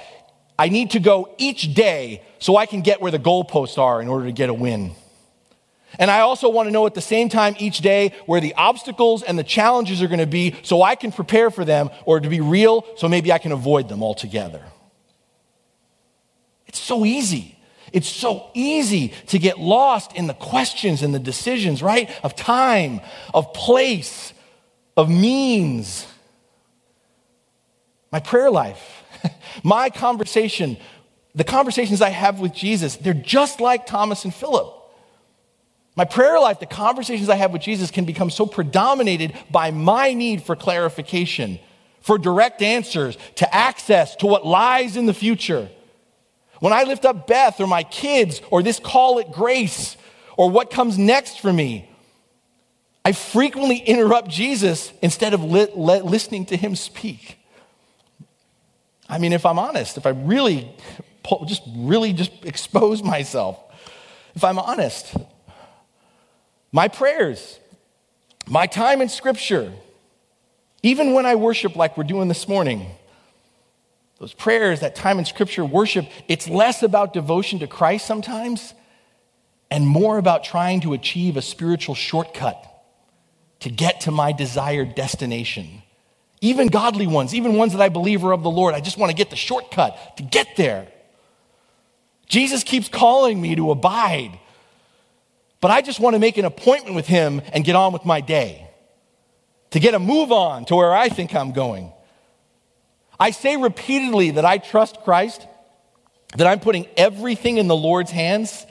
I 0.57 0.69
need 0.69 0.91
to 0.91 0.99
go 0.99 1.33
each 1.38 1.73
day 1.73 2.23
so 2.39 2.55
I 2.55 2.65
can 2.65 2.81
get 2.81 3.01
where 3.01 3.12
the 3.12 3.19
goalposts 3.19 3.77
are 3.77 4.01
in 4.01 4.07
order 4.07 4.25
to 4.25 4.31
get 4.31 4.49
a 4.49 4.53
win. 4.53 4.93
And 5.99 6.09
I 6.09 6.21
also 6.21 6.49
want 6.49 6.67
to 6.67 6.71
know 6.71 6.88
at 6.88 6.95
the 6.95 7.01
same 7.01 7.29
time 7.29 7.55
each 7.59 7.79
day 7.79 8.13
where 8.25 8.41
the 8.41 8.53
obstacles 8.55 9.21
and 9.23 9.38
the 9.38 9.43
challenges 9.43 10.01
are 10.01 10.07
going 10.07 10.19
to 10.19 10.25
be 10.25 10.55
so 10.63 10.81
I 10.81 10.95
can 10.95 11.12
prepare 11.12 11.51
for 11.51 11.65
them 11.65 11.89
or 12.05 12.19
to 12.19 12.29
be 12.29 12.41
real 12.41 12.86
so 12.97 13.07
maybe 13.07 13.31
I 13.31 13.38
can 13.38 13.51
avoid 13.51 13.89
them 13.89 14.01
altogether. 14.01 14.63
It's 16.65 16.79
so 16.79 17.05
easy. 17.05 17.52
It's 17.93 18.10
so 18.10 18.49
easy 18.56 19.13
to 19.27 19.38
get 19.38 19.60
lost 19.60 20.13
in 20.15 20.25
the 20.25 20.34
questions 20.34 21.03
and 21.03 21.13
the 21.13 21.19
decisions, 21.19 21.84
right? 21.84 22.10
Of 22.23 22.36
time, 22.36 23.01
of 23.36 23.53
place, 23.53 24.34
of 24.97 25.10
means. 25.10 26.08
My 28.12 28.19
prayer 28.19 28.49
life, 28.49 29.03
my 29.63 29.91
conversation, 29.91 30.77
the 31.36 31.43
conversations 31.43 32.01
I 32.01 32.10
have 32.10 32.39
with 32.39 32.53
Jesus, 32.53 32.95
they're 32.95 33.13
just 33.13 33.62
like 33.62 33.86
Thomas 33.86 34.25
and 34.25 34.34
Philip. 34.34 34.73
My 35.95 36.06
prayer 36.06 36.39
life, 36.39 36.60
the 36.60 36.65
conversations 36.65 37.29
I 37.29 37.36
have 37.36 37.53
with 37.53 37.62
Jesus 37.62 37.91
can 37.91 38.06
become 38.06 38.32
so 38.32 38.47
predominated 38.47 39.38
by 39.51 39.69
my 39.69 40.13
need 40.13 40.41
for 40.41 40.56
clarification, 40.56 41.60
for 42.01 42.17
direct 42.17 42.63
answers, 42.63 43.19
to 43.36 43.56
access 43.56 44.15
to 44.15 44.25
what 44.25 44.45
lies 44.45 44.97
in 44.97 45.06
the 45.06 45.13
future. 45.13 45.69
When 46.63 46.71
I 46.71 46.84
lift 46.84 47.04
up 47.04 47.28
Beth 47.28 47.60
or 47.60 47.67
my 47.67 47.84
kids 47.84 48.41
or 48.49 48.63
this 48.63 48.80
call 48.80 49.19
at 49.19 49.34
grace 49.34 49.97
or 50.38 50.49
what 50.49 50.71
comes 50.71 50.97
next 50.97 51.41
for 51.41 51.52
me, 51.52 51.89
I 53.04 53.12
frequently 53.12 53.80
interrupt 53.80 54.30
Jesus 54.30 54.93
instead 55.02 55.34
of 55.34 55.43
li- 55.43 55.67
li- 55.76 55.99
listening 55.99 56.45
to 56.45 56.56
him 56.56 56.78
speak. 56.78 57.38
I 59.10 59.17
mean, 59.17 59.34
if 59.34 59.45
I'm 59.45 59.60
honest, 59.60 59.97
if 59.97 60.06
I 60.06 60.12
really 60.12 60.73
just 61.47 61.63
really 61.76 62.13
just 62.13 62.32
expose 62.45 63.04
myself, 63.04 63.60
if 64.34 64.45
I'm 64.45 64.58
honest, 64.58 65.17
my 66.71 66.88
prayers, 66.88 67.60
my 68.47 68.67
time 68.67 69.02
in 69.02 69.10
scripture, 69.10 69.73
even 70.82 71.12
when 71.12 71.26
I 71.26 71.36
worship 71.36 71.76
like 71.76 71.97
we're 71.97 72.06
doing 72.06 72.30
this 72.30 72.47
morning, 72.47 72.88
those 74.23 74.33
prayers, 74.33 74.79
that 74.79 74.95
time 74.95 75.19
in 75.19 75.25
scripture, 75.25 75.65
worship, 75.65 76.07
it's 76.29 76.47
less 76.47 76.81
about 76.81 77.12
devotion 77.12 77.59
to 77.59 77.67
Christ 77.67 78.05
sometimes 78.05 78.73
and 79.69 79.86
more 79.86 80.17
about 80.17 80.45
trying 80.45 80.79
to 80.79 80.93
achieve 80.93 81.36
a 81.36 81.41
spiritual 81.41 81.93
shortcut 81.93 82.57
to 83.59 83.69
get 83.69 83.99
to 84.01 84.12
my 84.12 84.31
desired 84.31 84.95
destination. 84.95 85.81
Even 86.39 86.67
godly 86.67 87.05
ones, 87.05 87.36
even 87.36 87.55
ones 87.55 87.73
that 87.73 87.81
I 87.81 87.89
believe 87.89 88.23
are 88.23 88.31
of 88.31 88.43
the 88.43 88.49
Lord, 88.49 88.73
I 88.73 88.79
just 88.79 88.97
want 88.97 89.09
to 89.09 89.15
get 89.15 89.29
the 89.29 89.36
shortcut 89.36 90.15
to 90.15 90.23
get 90.23 90.55
there. 90.55 90.88
Jesus 92.29 92.63
keeps 92.63 92.88
calling 92.88 93.41
me 93.41 93.55
to 93.55 93.71
abide, 93.71 94.39
but 95.59 95.69
I 95.69 95.81
just 95.81 95.99
want 95.99 96.13
to 96.13 96.19
make 96.19 96.38
an 96.38 96.45
appointment 96.45 96.95
with 96.95 97.07
him 97.07 97.41
and 97.51 97.65
get 97.65 97.75
on 97.75 97.91
with 97.91 98.05
my 98.05 98.21
day, 98.21 98.69
to 99.71 99.81
get 99.81 99.93
a 99.93 99.99
move 99.99 100.31
on 100.31 100.63
to 100.65 100.77
where 100.77 100.95
I 100.95 101.09
think 101.09 101.36
I'm 101.36 101.51
going. 101.51 101.91
I 103.19 103.32
say 103.32 103.58
repeatedly 103.58 104.32
that 104.32 104.45
I 104.45 104.58
trust 104.58 105.02
Christ, 105.04 105.45
that 106.38 106.47
I'm 106.47 106.60
putting 106.60 106.88
everything 106.97 107.58
in 107.58 107.67
the 107.67 107.76
Lord's 107.76 108.12
hands. 108.12 108.65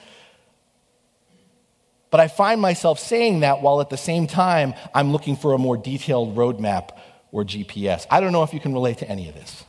But 2.11 2.20
I 2.20 2.28
find 2.28 2.61
myself 2.61 2.98
saying 2.98 3.40
that 3.40 3.62
while 3.62 3.81
at 3.81 3.88
the 3.88 3.96
same 3.96 4.26
time 4.26 4.74
I'm 4.94 5.12
looking 5.12 5.37
for 5.37 5.55
a 5.55 5.59
more 5.59 5.76
detailed 5.76 6.37
roadmap 6.37 6.90
or 7.31 7.44
GPS. 7.44 8.07
I 8.11 8.20
don't 8.20 8.33
know 8.33 8.42
if 8.42 8.52
you 8.52 8.61
can 8.61 8.74
relate 8.74 8.98
to 8.98 9.09
any 9.09 9.28
of 9.28 9.35
this. 9.35 9.64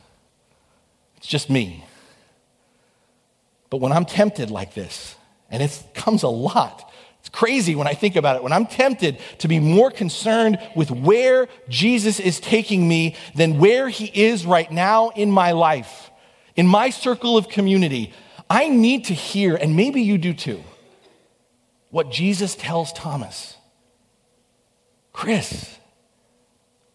It's 1.16 1.26
just 1.26 1.48
me. 1.48 1.84
But 3.70 3.78
when 3.78 3.92
I'm 3.92 4.04
tempted 4.04 4.50
like 4.50 4.74
this, 4.74 5.16
and 5.50 5.62
it 5.62 5.82
comes 5.94 6.22
a 6.22 6.28
lot, 6.28 6.92
it's 7.24 7.30
crazy 7.30 7.74
when 7.74 7.86
I 7.86 7.94
think 7.94 8.16
about 8.16 8.36
it. 8.36 8.42
When 8.42 8.52
I'm 8.52 8.66
tempted 8.66 9.18
to 9.38 9.48
be 9.48 9.58
more 9.58 9.90
concerned 9.90 10.58
with 10.76 10.90
where 10.90 11.48
Jesus 11.70 12.20
is 12.20 12.38
taking 12.38 12.86
me 12.86 13.16
than 13.34 13.58
where 13.58 13.88
he 13.88 14.04
is 14.04 14.44
right 14.44 14.70
now 14.70 15.08
in 15.08 15.30
my 15.30 15.52
life, 15.52 16.10
in 16.54 16.66
my 16.66 16.90
circle 16.90 17.38
of 17.38 17.48
community, 17.48 18.12
I 18.50 18.68
need 18.68 19.06
to 19.06 19.14
hear, 19.14 19.56
and 19.56 19.74
maybe 19.74 20.02
you 20.02 20.18
do 20.18 20.34
too, 20.34 20.62
what 21.88 22.10
Jesus 22.10 22.54
tells 22.54 22.92
Thomas 22.92 23.56
Chris, 25.14 25.78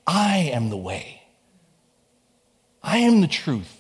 I 0.06 0.52
am 0.54 0.70
the 0.70 0.78
way. 0.78 1.24
I 2.84 3.00
am 3.00 3.22
the 3.22 3.28
truth. 3.28 3.76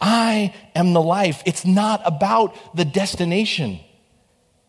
I 0.00 0.54
am 0.76 0.92
the 0.92 1.02
life. 1.02 1.42
It's 1.44 1.64
not 1.64 2.02
about 2.04 2.54
the 2.76 2.84
destination, 2.84 3.80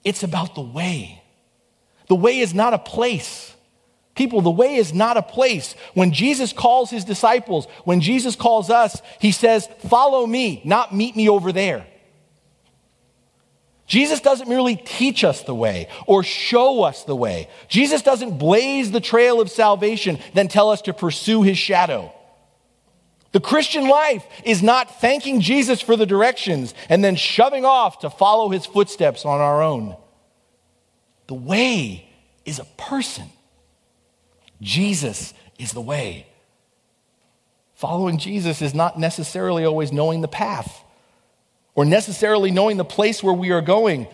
it's 0.08 0.24
about 0.24 0.56
the 0.56 0.62
way. 0.62 1.22
The 2.08 2.16
way 2.16 2.40
is 2.40 2.54
not 2.54 2.74
a 2.74 2.80
place. 2.80 3.54
People, 4.16 4.42
the 4.42 4.50
way 4.50 4.76
is 4.76 4.94
not 4.94 5.18
a 5.18 5.22
place. 5.22 5.76
When 5.94 6.14
Jesus 6.14 6.54
calls 6.54 6.90
his 6.90 7.04
disciples, 7.04 7.66
when 7.84 8.00
Jesus 8.00 8.38
calls 8.38 8.70
us, 8.70 9.02
he 9.20 9.34
says, 9.34 9.68
Follow 9.90 10.26
me, 10.26 10.62
not 10.64 10.96
meet 10.96 11.18
me 11.18 11.28
over 11.28 11.52
there. 11.52 11.86
Jesus 13.86 14.22
doesn't 14.22 14.48
merely 14.48 14.78
teach 14.78 15.26
us 15.26 15.44
the 15.44 15.54
way 15.54 15.90
or 16.06 16.24
show 16.24 16.84
us 16.84 17.04
the 17.04 17.16
way. 17.16 17.50
Jesus 17.68 18.02
doesn't 18.02 18.38
blaze 18.38 18.92
the 18.92 19.02
trail 19.02 19.42
of 19.42 19.52
salvation, 19.52 20.20
then 20.34 20.48
tell 20.48 20.72
us 20.72 20.82
to 20.84 20.94
pursue 20.94 21.42
his 21.44 21.58
shadow. 21.58 22.14
The 23.38 23.42
Christian 23.42 23.88
life 23.88 24.26
is 24.44 24.64
not 24.64 25.00
thanking 25.00 25.42
Jesus 25.42 25.80
for 25.80 25.96
the 25.96 26.08
directions 26.08 26.74
and 26.90 27.04
then 27.04 27.16
shoving 27.16 27.66
off 27.66 28.00
to 28.00 28.10
follow 28.10 28.50
his 28.50 28.66
footsteps 28.66 29.26
on 29.26 29.40
our 29.40 29.62
own. 29.62 29.96
The 31.28 31.36
way 31.36 32.10
is 32.46 32.58
a 32.58 32.66
person. 32.80 33.30
Jesus 34.60 35.36
is 35.60 35.72
the 35.74 35.82
way. 35.82 36.26
Following 37.76 38.18
Jesus 38.18 38.64
is 38.64 38.74
not 38.74 38.98
necessarily 38.98 39.66
always 39.66 39.92
knowing 39.92 40.22
the 40.22 40.28
path 40.28 40.84
or 41.76 41.86
necessarily 41.86 42.50
knowing 42.50 42.78
the 42.78 42.84
place 42.84 43.22
where 43.22 43.36
we 43.36 43.52
are 43.52 43.62
going. 43.62 44.08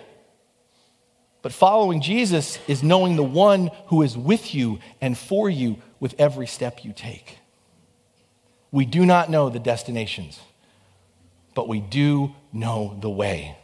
But 1.41 1.53
following 1.53 2.01
Jesus 2.01 2.59
is 2.67 2.83
knowing 2.83 3.15
the 3.15 3.23
one 3.23 3.71
who 3.87 4.01
is 4.01 4.17
with 4.17 4.53
you 4.53 4.79
and 4.99 5.17
for 5.17 5.49
you 5.49 5.77
with 6.01 6.13
every 6.19 6.45
step 6.45 6.83
you 6.83 6.91
take. 6.91 7.37
We 8.73 8.85
do 8.87 9.05
not 9.05 9.29
know 9.29 9.49
the 9.49 9.59
destinations, 9.59 10.39
but 11.53 11.67
we 11.67 11.79
do 11.79 12.33
know 12.51 12.97
the 12.99 13.09
way. 13.09 13.55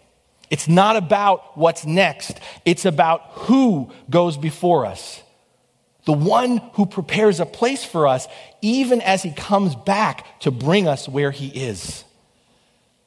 It's 0.52 0.68
not 0.68 0.98
about 0.98 1.58
what's 1.58 1.84
next, 1.84 2.40
it's 2.64 2.86
about 2.86 3.22
who 3.32 3.92
goes 4.08 4.38
before 4.38 4.86
us. 4.86 5.24
The 6.06 6.14
one 6.14 6.58
who 6.74 6.86
prepares 6.86 7.40
a 7.40 7.46
place 7.48 7.84
for 7.84 8.06
us, 8.08 8.28
even 8.62 9.02
as 9.02 9.24
he 9.24 9.32
comes 9.32 9.76
back 9.76 10.40
to 10.42 10.52
bring 10.52 10.88
us 10.88 11.10
where 11.10 11.32
he 11.32 11.48
is. 11.48 12.04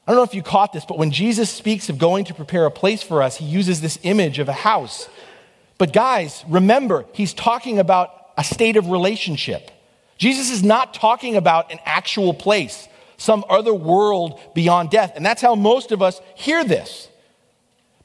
I 0.05 0.11
don't 0.11 0.19
know 0.19 0.23
if 0.23 0.35
you 0.35 0.43
caught 0.43 0.73
this, 0.73 0.83
but 0.85 0.97
when 0.97 1.11
Jesus 1.11 1.49
speaks 1.49 1.87
of 1.87 1.97
going 1.97 2.25
to 2.25 2.33
prepare 2.33 2.65
a 2.65 2.71
place 2.71 3.01
for 3.01 3.23
us, 3.23 3.37
he 3.37 3.45
uses 3.45 3.79
this 3.79 3.97
image 4.03 4.39
of 4.39 4.49
a 4.49 4.53
house. 4.53 5.07
But 5.77 5.93
guys, 5.93 6.43
remember, 6.49 7.05
he's 7.13 7.33
talking 7.33 7.79
about 7.79 8.09
a 8.37 8.43
state 8.43 8.75
of 8.75 8.89
relationship. 8.89 9.71
Jesus 10.17 10.51
is 10.51 10.63
not 10.63 10.93
talking 10.93 11.35
about 11.35 11.71
an 11.71 11.79
actual 11.85 12.33
place, 12.33 12.87
some 13.17 13.43
other 13.49 13.73
world 13.73 14.39
beyond 14.53 14.89
death. 14.89 15.13
And 15.15 15.25
that's 15.25 15.41
how 15.41 15.55
most 15.55 15.91
of 15.91 16.01
us 16.01 16.21
hear 16.35 16.63
this. 16.63 17.09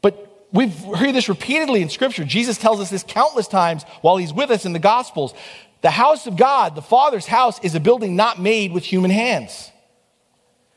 But 0.00 0.46
we've 0.52 0.76
heard 0.78 1.14
this 1.14 1.28
repeatedly 1.28 1.82
in 1.82 1.90
Scripture. 1.90 2.24
Jesus 2.24 2.58
tells 2.58 2.80
us 2.80 2.90
this 2.90 3.04
countless 3.06 3.48
times 3.48 3.84
while 4.00 4.16
he's 4.16 4.32
with 4.32 4.50
us 4.50 4.64
in 4.64 4.72
the 4.72 4.78
Gospels. 4.78 5.34
The 5.80 5.90
house 5.90 6.26
of 6.26 6.36
God, 6.36 6.74
the 6.74 6.82
Father's 6.82 7.26
house, 7.26 7.60
is 7.60 7.74
a 7.74 7.80
building 7.80 8.16
not 8.16 8.40
made 8.40 8.72
with 8.72 8.84
human 8.84 9.10
hands. 9.10 9.70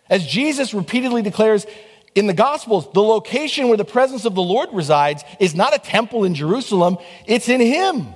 As 0.10 0.28
Jesus 0.28 0.74
repeatedly 0.74 1.22
declares 1.22 1.66
in 2.14 2.28
the 2.28 2.34
Gospels, 2.34 2.92
the 2.94 3.02
location 3.02 3.70
where 3.70 3.78
the 3.78 3.86
presence 3.86 4.26
of 4.26 4.36
the 4.36 4.42
Lord 4.42 4.70
resides 4.74 5.24
is 5.40 5.56
not 5.56 5.74
a 5.74 5.80
temple 5.80 6.26
in 6.26 6.36
Jerusalem, 6.36 6.98
it's 7.26 7.48
in 7.48 7.62
Him. 7.62 8.08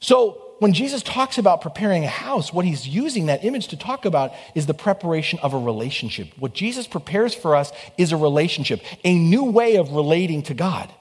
So, 0.00 0.43
when 0.58 0.72
Jesus 0.72 1.02
talks 1.02 1.36
about 1.36 1.60
preparing 1.60 2.04
a 2.04 2.08
house, 2.08 2.52
what 2.52 2.64
he's 2.64 2.86
using 2.86 3.26
that 3.26 3.44
image 3.44 3.68
to 3.68 3.76
talk 3.76 4.04
about 4.04 4.32
is 4.54 4.66
the 4.66 4.74
preparation 4.74 5.38
of 5.42 5.52
a 5.52 5.58
relationship. 5.58 6.28
What 6.38 6.54
Jesus 6.54 6.86
prepares 6.86 7.34
for 7.34 7.56
us 7.56 7.72
is 7.98 8.12
a 8.12 8.16
relationship, 8.16 8.82
a 9.04 9.18
new 9.18 9.44
way 9.44 9.76
of 9.76 9.92
relating 9.92 10.42
to 10.44 10.54
God, 10.54 10.92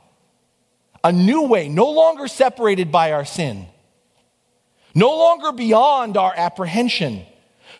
a 1.03 1.11
new 1.11 1.43
way, 1.43 1.69
no 1.69 1.91
longer 1.91 2.27
separated 2.27 2.91
by 2.91 3.11
our 3.11 3.25
sin, 3.25 3.67
no 4.95 5.09
longer 5.09 5.51
beyond 5.51 6.17
our 6.17 6.33
apprehension. 6.35 7.25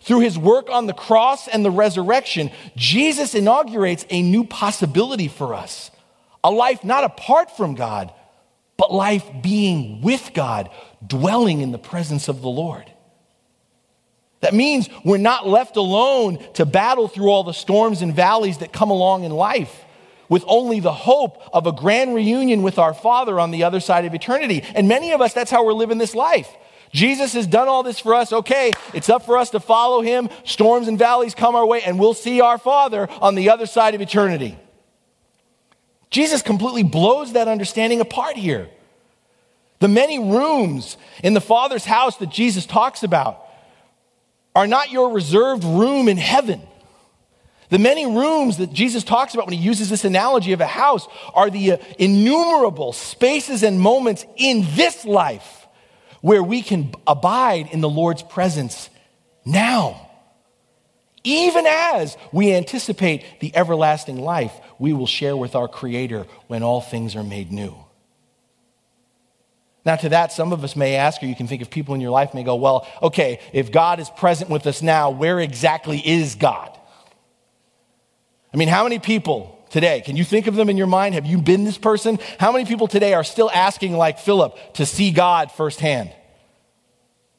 Through 0.01 0.19
his 0.19 0.38
work 0.38 0.69
on 0.69 0.86
the 0.86 0.93
cross 0.93 1.47
and 1.47 1.63
the 1.63 1.71
resurrection, 1.71 2.51
Jesus 2.75 3.36
inaugurates 3.36 4.05
a 4.09 4.21
new 4.21 4.43
possibility 4.43 5.29
for 5.29 5.53
us. 5.53 5.91
A 6.43 6.51
life 6.51 6.83
not 6.83 7.05
apart 7.05 7.55
from 7.55 7.75
God, 7.75 8.12
but 8.84 8.93
life 8.93 9.24
being 9.41 10.02
with 10.02 10.32
God, 10.34 10.69
dwelling 11.08 11.62
in 11.62 11.72
the 11.72 11.78
presence 11.78 12.28
of 12.28 12.41
the 12.41 12.50
Lord. 12.50 12.91
That 14.41 14.54
means 14.54 14.89
we're 15.06 15.15
not 15.15 15.48
left 15.48 15.78
alone 15.78 16.38
to 16.56 16.65
battle 16.65 17.08
through 17.08 17.30
all 17.30 17.46
the 17.46 17.54
storms 17.54 18.02
and 18.02 18.13
valleys 18.13 18.58
that 18.58 18.74
come 18.74 18.91
along 18.91 19.24
in 19.24 19.32
life 19.32 19.86
with 20.28 20.43
only 20.48 20.82
the 20.82 20.91
hope 20.91 21.41
of 21.54 21.65
a 21.65 21.72
grand 21.72 22.13
reunion 22.13 22.62
with 22.62 22.78
our 22.78 22.93
Father 22.93 23.39
on 23.39 23.52
the 23.52 23.63
other 23.63 23.80
side 23.80 24.04
of 24.04 24.13
eternity. 24.13 24.65
And 24.76 24.89
many 24.89 25.13
of 25.13 25.22
us, 25.22 25.32
that's 25.32 25.50
how 25.50 25.65
we're 25.65 25.72
living 25.72 25.98
this 25.98 26.13
life. 26.13 26.50
Jesus 26.91 27.32
has 27.36 27.48
done 27.48 27.69
all 27.69 27.84
this 27.84 28.00
for 28.00 28.13
us. 28.13 28.34
Okay, 28.34 28.74
it's 28.93 29.08
up 29.08 29.26
for 29.26 29.38
us 29.38 29.52
to 29.52 29.62
follow 29.62 30.02
him. 30.02 30.28
Storms 30.43 30.89
and 30.89 31.00
valleys 31.00 31.36
come 31.36 31.56
our 31.56 31.65
way, 31.65 31.84
and 31.84 31.98
we'll 31.98 32.13
see 32.13 32.41
our 32.41 32.58
Father 32.58 33.10
on 33.22 33.36
the 33.36 33.50
other 33.50 33.65
side 33.65 33.96
of 33.96 34.02
eternity. 34.02 34.58
Jesus 36.13 36.43
completely 36.43 36.84
blows 36.84 37.34
that 37.34 37.47
understanding 37.47 37.99
apart 37.99 38.36
here. 38.36 38.69
The 39.80 39.88
many 39.88 40.19
rooms 40.19 40.95
in 41.23 41.34
the 41.34 41.41
Father's 41.41 41.86
house 41.86 42.17
that 42.17 42.30
Jesus 42.30 42.67
talks 42.67 43.02
about 43.02 43.43
are 44.56 44.67
not 44.67 44.91
your 44.91 45.12
reserved 45.12 45.63
room 45.63 46.08
in 46.08 46.17
heaven. 46.17 46.62
The 47.69 47.80
many 47.80 48.06
rooms 48.06 48.58
that 48.58 48.71
Jesus 48.71 49.04
talks 49.04 49.34
about 49.34 49.47
when 49.47 49.58
he 49.58 49.65
uses 49.65 49.89
this 49.89 50.06
analogy 50.06 50.54
of 50.54 50.62
a 50.62 50.67
house 50.67 51.08
are 51.34 51.49
the 51.49 51.71
uh, 51.71 51.78
innumerable 51.97 52.93
spaces 52.93 53.63
and 53.63 53.82
moments 53.82 54.23
in 54.38 54.67
this 54.76 55.06
life 55.06 55.65
where 56.21 56.43
we 56.43 56.62
can 56.62 56.93
abide 57.08 57.69
in 57.71 57.82
the 57.82 57.89
Lord's 57.89 58.21
presence 58.21 58.91
now. 59.45 60.12
Even 61.23 61.65
as 61.65 62.15
we 62.32 62.54
anticipate 62.54 63.39
the 63.39 63.56
everlasting 63.56 64.19
life 64.19 64.54
we 64.84 64.91
will 64.91 65.08
share 65.08 65.38
with 65.38 65.56
our 65.56 65.69
Creator 65.69 66.28
when 66.48 66.62
all 66.62 66.82
things 66.82 67.15
are 67.15 67.24
made 67.24 67.54
new. 67.54 67.74
Now, 69.86 69.96
to 69.96 70.10
that, 70.10 70.34
some 70.34 70.52
of 70.52 70.62
us 70.62 70.76
may 70.76 70.96
ask, 70.96 71.24
or 71.24 71.26
you 71.26 71.38
can 71.38 71.48
think 71.48 71.62
of 71.62 71.69
people 71.69 71.96
in 71.96 72.02
your 72.02 72.12
life 72.12 72.34
may 72.34 72.43
go, 72.43 72.56
well, 72.56 72.86
okay, 73.02 73.39
if 73.54 73.72
God 73.72 74.02
is 74.02 74.10
present 74.10 74.50
with 74.50 74.67
us 74.67 74.82
now, 74.82 75.10
where 75.10 75.39
exactly 75.39 76.06
is 76.06 76.36
God? 76.36 76.78
I 78.54 78.58
mean, 78.58 78.67
how 78.67 78.84
many 78.84 79.00
people 79.00 79.58
today, 79.69 80.02
can 80.02 80.17
you 80.17 80.26
think 80.26 80.48
of 80.48 80.56
them 80.56 80.69
in 80.69 80.76
your 80.76 80.88
mind? 80.88 81.15
Have 81.15 81.28
you 81.28 81.41
been 81.41 81.63
this 81.63 81.78
person? 81.78 82.19
How 82.38 82.52
many 82.52 82.65
people 82.65 82.89
today 82.89 83.13
are 83.13 83.24
still 83.24 83.50
asking, 83.52 83.93
like 83.93 84.19
Philip, 84.19 84.74
to 84.74 84.86
see 84.86 85.12
God 85.12 85.50
firsthand? 85.50 86.12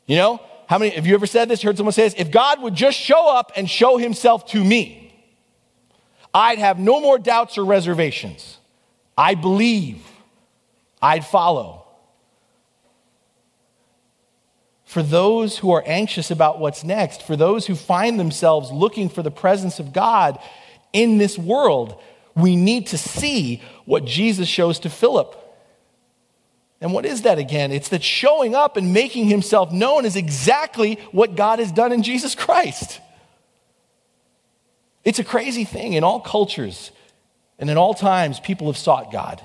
You 0.06 0.16
know, 0.16 0.40
how 0.66 0.78
many, 0.78 0.92
have 0.92 1.06
you 1.06 1.12
ever 1.12 1.26
said 1.26 1.50
this? 1.50 1.60
Heard 1.60 1.76
someone 1.76 1.92
say 1.92 2.04
this? 2.04 2.14
If 2.16 2.30
God 2.30 2.62
would 2.62 2.74
just 2.74 2.98
show 2.98 3.28
up 3.28 3.52
and 3.54 3.68
show 3.68 3.98
himself 3.98 4.46
to 4.52 4.64
me, 4.64 5.03
I'd 6.34 6.58
have 6.58 6.78
no 6.80 7.00
more 7.00 7.18
doubts 7.18 7.56
or 7.56 7.64
reservations. 7.64 8.58
I 9.16 9.36
believe. 9.36 10.04
I'd 11.00 11.24
follow. 11.24 11.86
For 14.84 15.02
those 15.02 15.58
who 15.58 15.72
are 15.72 15.82
anxious 15.86 16.30
about 16.30 16.58
what's 16.58 16.82
next, 16.84 17.22
for 17.22 17.36
those 17.36 17.66
who 17.66 17.74
find 17.74 18.18
themselves 18.18 18.70
looking 18.70 19.08
for 19.08 19.22
the 19.22 19.30
presence 19.30 19.78
of 19.78 19.92
God, 19.92 20.38
in 20.92 21.18
this 21.18 21.38
world, 21.38 22.00
we 22.34 22.56
need 22.56 22.88
to 22.88 22.98
see 22.98 23.62
what 23.84 24.04
Jesus 24.04 24.48
shows 24.48 24.78
to 24.80 24.90
Philip. 24.90 25.36
And 26.80 26.92
what 26.92 27.06
is 27.06 27.22
that 27.22 27.38
again? 27.38 27.72
It's 27.72 27.88
that 27.90 28.02
showing 28.02 28.54
up 28.54 28.76
and 28.76 28.92
making 28.92 29.26
himself 29.26 29.72
known 29.72 30.04
is 30.04 30.16
exactly 30.16 30.96
what 31.12 31.36
God 31.36 31.58
has 31.58 31.72
done 31.72 31.92
in 31.92 32.02
Jesus 32.02 32.34
Christ. 32.34 33.00
It's 35.04 35.18
a 35.18 35.24
crazy 35.24 35.64
thing. 35.64 35.92
In 35.92 36.04
all 36.04 36.20
cultures 36.20 36.90
and 37.58 37.70
in 37.70 37.76
all 37.76 37.94
times, 37.94 38.40
people 38.40 38.66
have 38.68 38.76
sought 38.76 39.12
God. 39.12 39.40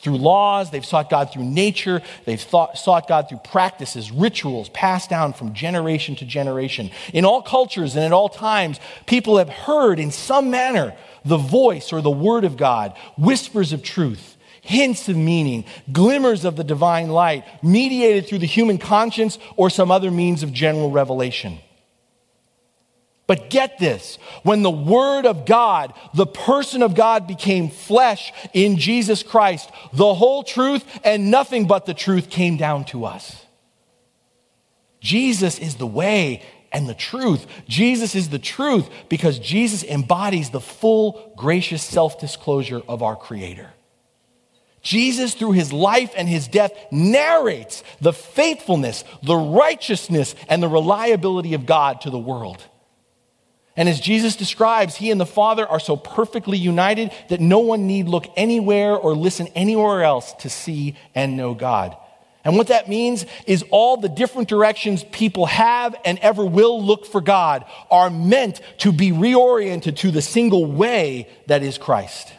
Through 0.00 0.18
laws, 0.18 0.70
they've 0.70 0.84
sought 0.84 1.10
God 1.10 1.32
through 1.32 1.44
nature, 1.44 2.02
they've 2.24 2.40
thought, 2.40 2.78
sought 2.78 3.08
God 3.08 3.28
through 3.28 3.40
practices, 3.42 4.12
rituals 4.12 4.68
passed 4.68 5.10
down 5.10 5.32
from 5.32 5.54
generation 5.54 6.14
to 6.16 6.24
generation. 6.24 6.92
In 7.12 7.24
all 7.24 7.42
cultures 7.42 7.96
and 7.96 8.04
at 8.04 8.12
all 8.12 8.28
times, 8.28 8.78
people 9.06 9.38
have 9.38 9.48
heard 9.48 9.98
in 9.98 10.12
some 10.12 10.50
manner 10.50 10.94
the 11.24 11.36
voice 11.36 11.92
or 11.92 12.00
the 12.00 12.10
word 12.10 12.44
of 12.44 12.56
God, 12.56 12.96
whispers 13.16 13.72
of 13.72 13.82
truth, 13.82 14.36
hints 14.62 15.08
of 15.08 15.16
meaning, 15.16 15.64
glimmers 15.90 16.44
of 16.44 16.54
the 16.54 16.62
divine 16.62 17.08
light, 17.08 17.44
mediated 17.60 18.28
through 18.28 18.38
the 18.38 18.46
human 18.46 18.78
conscience 18.78 19.36
or 19.56 19.68
some 19.68 19.90
other 19.90 20.12
means 20.12 20.44
of 20.44 20.52
general 20.52 20.92
revelation. 20.92 21.58
But 23.28 23.50
get 23.50 23.78
this 23.78 24.16
when 24.42 24.62
the 24.62 24.70
Word 24.70 25.26
of 25.26 25.44
God, 25.44 25.92
the 26.14 26.26
person 26.26 26.82
of 26.82 26.94
God, 26.96 27.28
became 27.28 27.68
flesh 27.68 28.32
in 28.54 28.78
Jesus 28.78 29.22
Christ, 29.22 29.70
the 29.92 30.14
whole 30.14 30.42
truth 30.42 30.82
and 31.04 31.30
nothing 31.30 31.66
but 31.68 31.84
the 31.84 31.94
truth 31.94 32.30
came 32.30 32.56
down 32.56 32.86
to 32.86 33.04
us. 33.04 33.44
Jesus 35.00 35.58
is 35.58 35.76
the 35.76 35.86
way 35.86 36.42
and 36.72 36.88
the 36.88 36.94
truth. 36.94 37.46
Jesus 37.68 38.14
is 38.14 38.30
the 38.30 38.38
truth 38.38 38.88
because 39.10 39.38
Jesus 39.38 39.84
embodies 39.84 40.48
the 40.48 40.60
full, 40.60 41.34
gracious 41.36 41.82
self 41.82 42.18
disclosure 42.18 42.80
of 42.88 43.02
our 43.02 43.14
Creator. 43.14 43.70
Jesus, 44.80 45.34
through 45.34 45.52
his 45.52 45.70
life 45.70 46.14
and 46.16 46.26
his 46.26 46.48
death, 46.48 46.72
narrates 46.90 47.82
the 48.00 48.14
faithfulness, 48.14 49.04
the 49.22 49.36
righteousness, 49.36 50.34
and 50.48 50.62
the 50.62 50.68
reliability 50.68 51.52
of 51.52 51.66
God 51.66 52.00
to 52.02 52.10
the 52.10 52.18
world. 52.18 52.64
And 53.78 53.88
as 53.88 54.00
Jesus 54.00 54.34
describes, 54.34 54.96
he 54.96 55.12
and 55.12 55.20
the 55.20 55.24
Father 55.24 55.64
are 55.64 55.78
so 55.78 55.96
perfectly 55.96 56.58
united 56.58 57.12
that 57.28 57.38
no 57.38 57.60
one 57.60 57.86
need 57.86 58.08
look 58.08 58.26
anywhere 58.36 58.96
or 58.96 59.14
listen 59.14 59.46
anywhere 59.54 60.02
else 60.02 60.32
to 60.40 60.50
see 60.50 60.96
and 61.14 61.36
know 61.36 61.54
God. 61.54 61.96
And 62.44 62.56
what 62.56 62.66
that 62.66 62.88
means 62.88 63.24
is 63.46 63.64
all 63.70 63.96
the 63.96 64.08
different 64.08 64.48
directions 64.48 65.04
people 65.04 65.46
have 65.46 65.94
and 66.04 66.18
ever 66.18 66.44
will 66.44 66.84
look 66.84 67.06
for 67.06 67.20
God 67.20 67.66
are 67.88 68.10
meant 68.10 68.60
to 68.78 68.90
be 68.90 69.12
reoriented 69.12 69.98
to 69.98 70.10
the 70.10 70.22
single 70.22 70.66
way 70.66 71.28
that 71.46 71.62
is 71.62 71.78
Christ. 71.78 72.32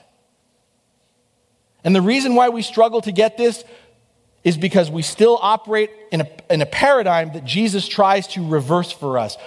And 1.86 1.96
the 1.96 2.02
reason 2.02 2.36
why 2.36 2.50
we 2.50 2.64
struggle 2.64 3.00
to 3.04 3.14
get 3.14 3.38
this 3.38 3.64
is 4.44 4.58
because 4.58 4.92
we 4.92 5.04
still 5.04 5.40
operate 5.42 5.90
in 6.12 6.20
a, 6.20 6.30
in 6.50 6.62
a 6.62 6.66
paradigm 6.66 7.32
that 7.32 7.46
Jesus 7.46 7.88
tries 7.88 8.28
to 8.28 8.46
reverse 8.46 8.92
for 8.92 9.18
us. 9.18 9.38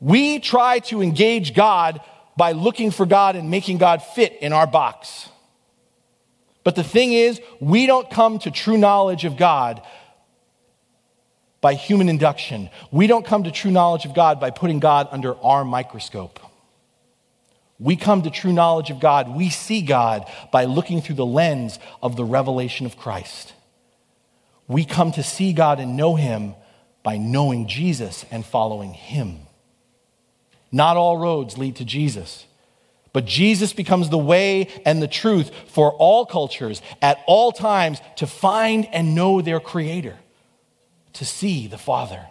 We 0.00 0.38
try 0.38 0.80
to 0.80 1.02
engage 1.02 1.54
God 1.54 2.00
by 2.36 2.52
looking 2.52 2.90
for 2.90 3.06
God 3.06 3.36
and 3.36 3.50
making 3.50 3.78
God 3.78 4.02
fit 4.02 4.36
in 4.40 4.52
our 4.52 4.66
box. 4.66 5.28
But 6.64 6.74
the 6.76 6.82
thing 6.82 7.12
is, 7.12 7.40
we 7.60 7.86
don't 7.86 8.10
come 8.10 8.38
to 8.40 8.50
true 8.50 8.78
knowledge 8.78 9.24
of 9.24 9.36
God 9.36 9.82
by 11.60 11.74
human 11.74 12.08
induction. 12.08 12.70
We 12.90 13.06
don't 13.06 13.24
come 13.24 13.44
to 13.44 13.50
true 13.50 13.70
knowledge 13.70 14.04
of 14.04 14.14
God 14.14 14.40
by 14.40 14.50
putting 14.50 14.80
God 14.80 15.08
under 15.10 15.36
our 15.38 15.64
microscope. 15.64 16.40
We 17.78 17.96
come 17.96 18.22
to 18.22 18.30
true 18.30 18.52
knowledge 18.52 18.90
of 18.90 19.00
God. 19.00 19.34
We 19.34 19.50
see 19.50 19.82
God 19.82 20.30
by 20.52 20.64
looking 20.64 21.02
through 21.02 21.16
the 21.16 21.26
lens 21.26 21.78
of 22.02 22.16
the 22.16 22.24
revelation 22.24 22.86
of 22.86 22.96
Christ. 22.96 23.52
We 24.68 24.84
come 24.84 25.12
to 25.12 25.22
see 25.22 25.52
God 25.52 25.80
and 25.80 25.96
know 25.96 26.14
Him 26.14 26.54
by 27.02 27.18
knowing 27.18 27.68
Jesus 27.68 28.24
and 28.30 28.44
following 28.44 28.94
Him. 28.94 29.43
Not 30.74 30.96
all 30.96 31.16
roads 31.16 31.56
lead 31.56 31.76
to 31.76 31.84
Jesus. 31.84 32.46
But 33.12 33.26
Jesus 33.26 33.72
becomes 33.72 34.08
the 34.08 34.18
way 34.18 34.66
and 34.84 35.00
the 35.00 35.06
truth 35.06 35.52
for 35.68 35.92
all 35.92 36.26
cultures 36.26 36.82
at 37.00 37.22
all 37.28 37.52
times 37.52 38.00
to 38.16 38.26
find 38.26 38.84
and 38.92 39.14
know 39.14 39.40
their 39.40 39.60
Creator, 39.60 40.16
to 41.12 41.24
see 41.24 41.68
the 41.68 41.78
Father. 41.78 42.26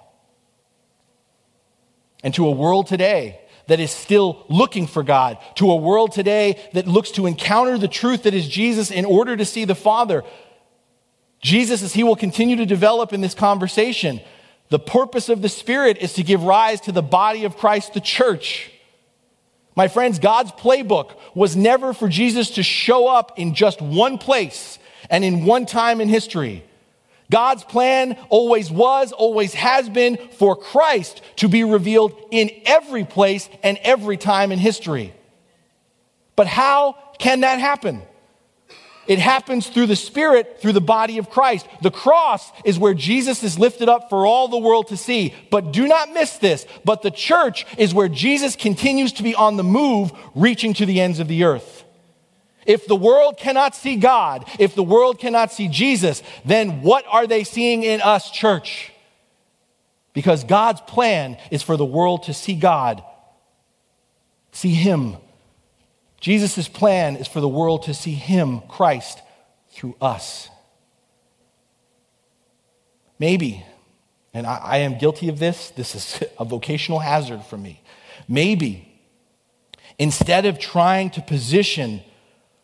And 2.22 2.34
to 2.34 2.46
a 2.46 2.52
world 2.52 2.88
today 2.88 3.40
that 3.68 3.80
is 3.80 3.92
still 3.92 4.46
looking 4.50 4.88
for 4.88 5.04
God, 5.04 5.38
to 5.56 5.72
a 5.72 5.78
world 5.78 6.12
today 6.12 6.62
that 6.74 6.86
looks 6.86 7.12
to 7.12 7.28
encounter 7.28 7.78
the 7.78 7.88
truth 7.88 8.24
that 8.24 8.34
is 8.34 8.50
Jesus 8.50 8.92
in 8.92 9.06
order 9.06 9.38
to 9.38 9.46
see 9.46 9.64
the 9.64 9.74
Father, 9.74 10.22
Jesus, 11.40 11.82
as 11.82 11.94
he 11.94 12.04
will 12.04 12.18
continue 12.18 12.58
to 12.58 12.66
develop 12.66 13.14
in 13.14 13.22
this 13.22 13.36
conversation, 13.36 14.20
the 14.74 14.80
purpose 14.80 15.30
of 15.30 15.44
the 15.44 15.50
Spirit 15.50 16.00
is 16.00 16.14
to 16.14 16.24
give 16.24 16.42
rise 16.42 16.82
to 16.82 16.92
the 16.92 17.04
body 17.04 17.46
of 17.46 17.58
Christ, 17.58 17.94
the 17.94 18.02
church. 18.02 18.72
My 19.76 19.88
friends, 19.88 20.18
God's 20.18 20.52
playbook 20.52 21.12
was 21.36 21.56
never 21.56 21.94
for 21.94 22.10
Jesus 22.10 22.50
to 22.56 22.64
show 22.64 23.08
up 23.08 23.38
in 23.38 23.54
just 23.54 23.84
one 23.84 24.18
place 24.18 24.80
and 25.12 25.24
in 25.24 25.46
one 25.46 25.68
time 25.68 26.02
in 26.02 26.10
history. 26.10 26.64
God's 27.30 27.64
plan 27.64 28.18
always 28.30 28.72
was, 28.72 29.12
always 29.12 29.54
has 29.54 29.90
been 29.90 30.18
for 30.40 30.56
Christ 30.56 31.22
to 31.36 31.48
be 31.48 31.64
revealed 31.64 32.20
in 32.32 32.50
every 32.66 33.06
place 33.06 33.50
and 33.62 33.78
every 33.84 34.18
time 34.18 34.52
in 34.52 34.58
history. 34.58 35.14
But 36.36 36.48
how 36.48 36.98
can 37.20 37.42
that 37.42 37.60
happen? 37.60 38.02
It 39.06 39.20
happens 39.20 39.68
through 39.68 39.88
the 39.88 39.96
Spirit, 39.96 40.60
through 40.62 40.74
the 40.74 40.82
body 40.82 41.18
of 41.18 41.30
Christ. 41.30 41.68
The 41.82 41.92
cross 41.92 42.52
is 42.64 42.80
where 42.80 42.94
Jesus 42.94 43.44
is 43.44 43.60
lifted 43.60 43.90
up 43.90 44.10
for 44.10 44.26
all 44.26 44.48
the 44.48 44.58
world 44.58 44.88
to 44.88 44.98
see. 44.98 45.34
But 45.52 45.74
do 45.74 45.88
not 45.88 46.12
miss 46.12 46.38
this. 46.38 46.66
But 46.86 47.02
the 47.02 47.12
church 47.12 47.66
is 47.78 47.94
where 47.94 48.08
Jesus 48.08 48.56
continues 48.56 49.12
to 49.14 49.24
be 49.24 49.36
on 49.36 49.58
the 49.58 49.64
move, 49.64 50.12
reaching 50.36 50.74
to 50.76 50.86
the 50.86 51.02
ends 51.02 51.20
of 51.20 51.28
the 51.28 51.44
earth. 51.44 51.84
If 52.66 52.88
the 52.88 52.96
world 52.96 53.38
cannot 53.38 53.76
see 53.76 53.98
God, 53.98 54.50
if 54.58 54.74
the 54.74 54.84
world 54.84 55.20
cannot 55.20 55.52
see 55.52 55.68
Jesus, 55.68 56.24
then 56.46 56.82
what 56.82 57.06
are 57.10 57.28
they 57.28 57.44
seeing 57.44 57.84
in 57.84 58.00
us, 58.00 58.32
church? 58.32 58.94
Because 60.14 60.44
God's 60.44 60.80
plan 60.82 61.38
is 61.52 61.62
for 61.62 61.76
the 61.76 61.86
world 61.86 62.24
to 62.24 62.34
see 62.34 62.56
God, 62.56 63.04
see 64.52 64.74
Him, 64.74 65.18
Jesus' 66.24 66.70
plan 66.70 67.18
is 67.18 67.28
for 67.28 67.42
the 67.42 67.50
world 67.50 67.84
to 67.84 67.94
see 67.94 68.14
Him, 68.14 68.62
Christ, 68.70 69.22
through 69.72 69.98
us. 70.00 70.48
Maybe, 73.20 73.66
and 74.34 74.48
I, 74.48 74.56
I, 74.56 74.78
am 74.78 74.98
guilty 74.98 75.28
of 75.28 75.38
this, 75.38 75.72
this 75.72 75.96
is 75.96 76.24
a 76.40 76.46
vocational 76.46 77.00
hazard 77.00 77.44
for 77.44 77.58
me. 77.58 77.84
Maybe, 78.30 78.88
instead 80.00 80.46
of 80.46 80.60
trying 80.60 81.10
to 81.10 81.22
position 81.22 82.02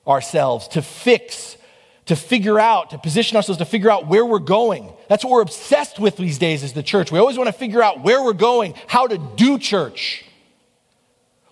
ourselves, 0.08 0.70
to 0.70 0.82
fix, 0.82 1.58
to 2.06 2.16
figure 2.16 2.62
out, 2.62 2.92
to 2.92 2.98
position 2.98 3.36
ourselves 3.36 3.58
to 3.58 3.66
figure 3.66 3.92
out 3.92 4.08
where 4.08 4.26
we're 4.26 4.40
going, 4.40 4.90
that's 5.10 5.26
what 5.26 5.32
we're 5.32 5.42
obsessed 5.42 6.00
with 6.00 6.16
these 6.16 6.38
days 6.38 6.64
as 6.64 6.72
the 6.72 6.82
church. 6.82 7.12
We 7.12 7.20
always 7.20 7.38
want 7.38 7.50
to 7.50 7.54
figure 7.54 7.84
out 7.84 8.06
where 8.06 8.24
we're 8.24 8.32
going, 8.32 8.76
how 8.88 9.08
to 9.08 9.18
do 9.18 9.60
church. 9.60 10.24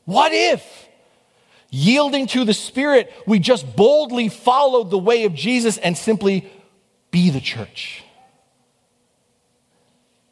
What 0.05 0.31
if? 0.31 0.86
Yielding 1.69 2.27
to 2.27 2.45
the 2.45 2.53
Spirit, 2.53 3.11
we 3.25 3.39
just 3.39 3.75
boldly 3.75 4.29
followed 4.29 4.89
the 4.89 4.97
way 4.97 5.25
of 5.25 5.33
Jesus 5.33 5.77
and 5.77 5.97
simply 5.97 6.49
be 7.11 7.29
the 7.29 7.41
church. 7.41 8.03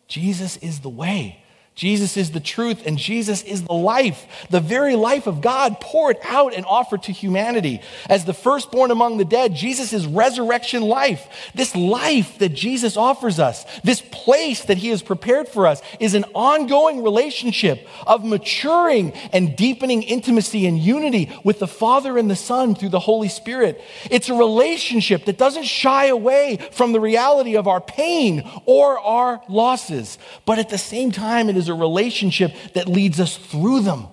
Jesus 0.08 0.58
is 0.58 0.80
the 0.80 0.90
way. 0.90 1.44
Jesus 1.76 2.16
is 2.16 2.32
the 2.32 2.40
truth 2.40 2.88
and 2.88 2.98
Jesus 2.98 3.44
is 3.44 3.64
the 3.64 3.74
life, 3.74 4.48
the 4.50 4.62
very 4.62 4.96
life 4.96 5.28
of 5.28 5.42
God 5.42 5.82
poured 5.82 6.16
out 6.24 6.54
and 6.54 6.66
offered 6.66 7.04
to 7.04 7.12
humanity. 7.12 7.82
As 8.10 8.24
the 8.24 8.34
firstborn 8.34 8.92
among 8.92 9.18
the 9.18 9.26
dead, 9.26 9.54
Jesus 9.54 9.92
is 9.92 10.08
resurrection 10.08 10.84
life. 10.84 11.28
This 11.54 11.76
life 11.76 12.40
that 12.40 12.54
Jesus 12.54 12.96
offers 12.96 13.40
us, 13.40 13.66
this 13.82 14.02
place 14.10 14.64
that 14.66 14.78
he 14.78 14.88
has 14.90 15.02
prepared 15.02 15.50
for 15.50 15.68
us, 15.68 15.82
is 16.00 16.14
an 16.14 16.24
ongoing 16.34 17.04
relationship 17.04 17.86
of 18.08 18.24
maturing 18.24 19.12
and 19.34 19.58
deepening 19.58 20.02
intimacy 20.02 20.66
and 20.68 20.80
unity 20.80 21.38
with 21.44 21.60
the 21.60 21.68
Father 21.68 22.18
and 22.18 22.32
the 22.32 22.38
Son 22.38 22.76
through 22.76 22.90
the 22.90 23.00
Holy 23.00 23.28
Spirit. 23.28 23.84
It's 24.10 24.30
a 24.30 24.34
relationship 24.34 25.26
that 25.26 25.38
doesn't 25.38 25.66
shy 25.66 26.06
away 26.06 26.58
from 26.72 26.94
the 26.94 27.02
reality 27.02 27.58
of 27.58 27.68
our 27.68 27.82
pain 27.82 28.50
or 28.66 28.98
our 28.98 29.42
losses, 29.50 30.18
but 30.46 30.58
at 30.58 30.70
the 30.70 30.78
same 30.78 31.12
time, 31.12 31.50
it 31.50 31.58
is 31.58 31.65
is 31.66 31.70
a 31.70 31.74
relationship 31.74 32.54
that 32.74 32.88
leads 32.88 33.20
us 33.20 33.38
through 33.38 33.82
them, 33.82 34.08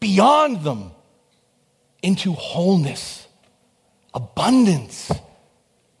beyond 0.00 0.62
them, 0.62 0.90
into 2.02 2.32
wholeness, 2.32 3.26
abundance, 4.14 5.10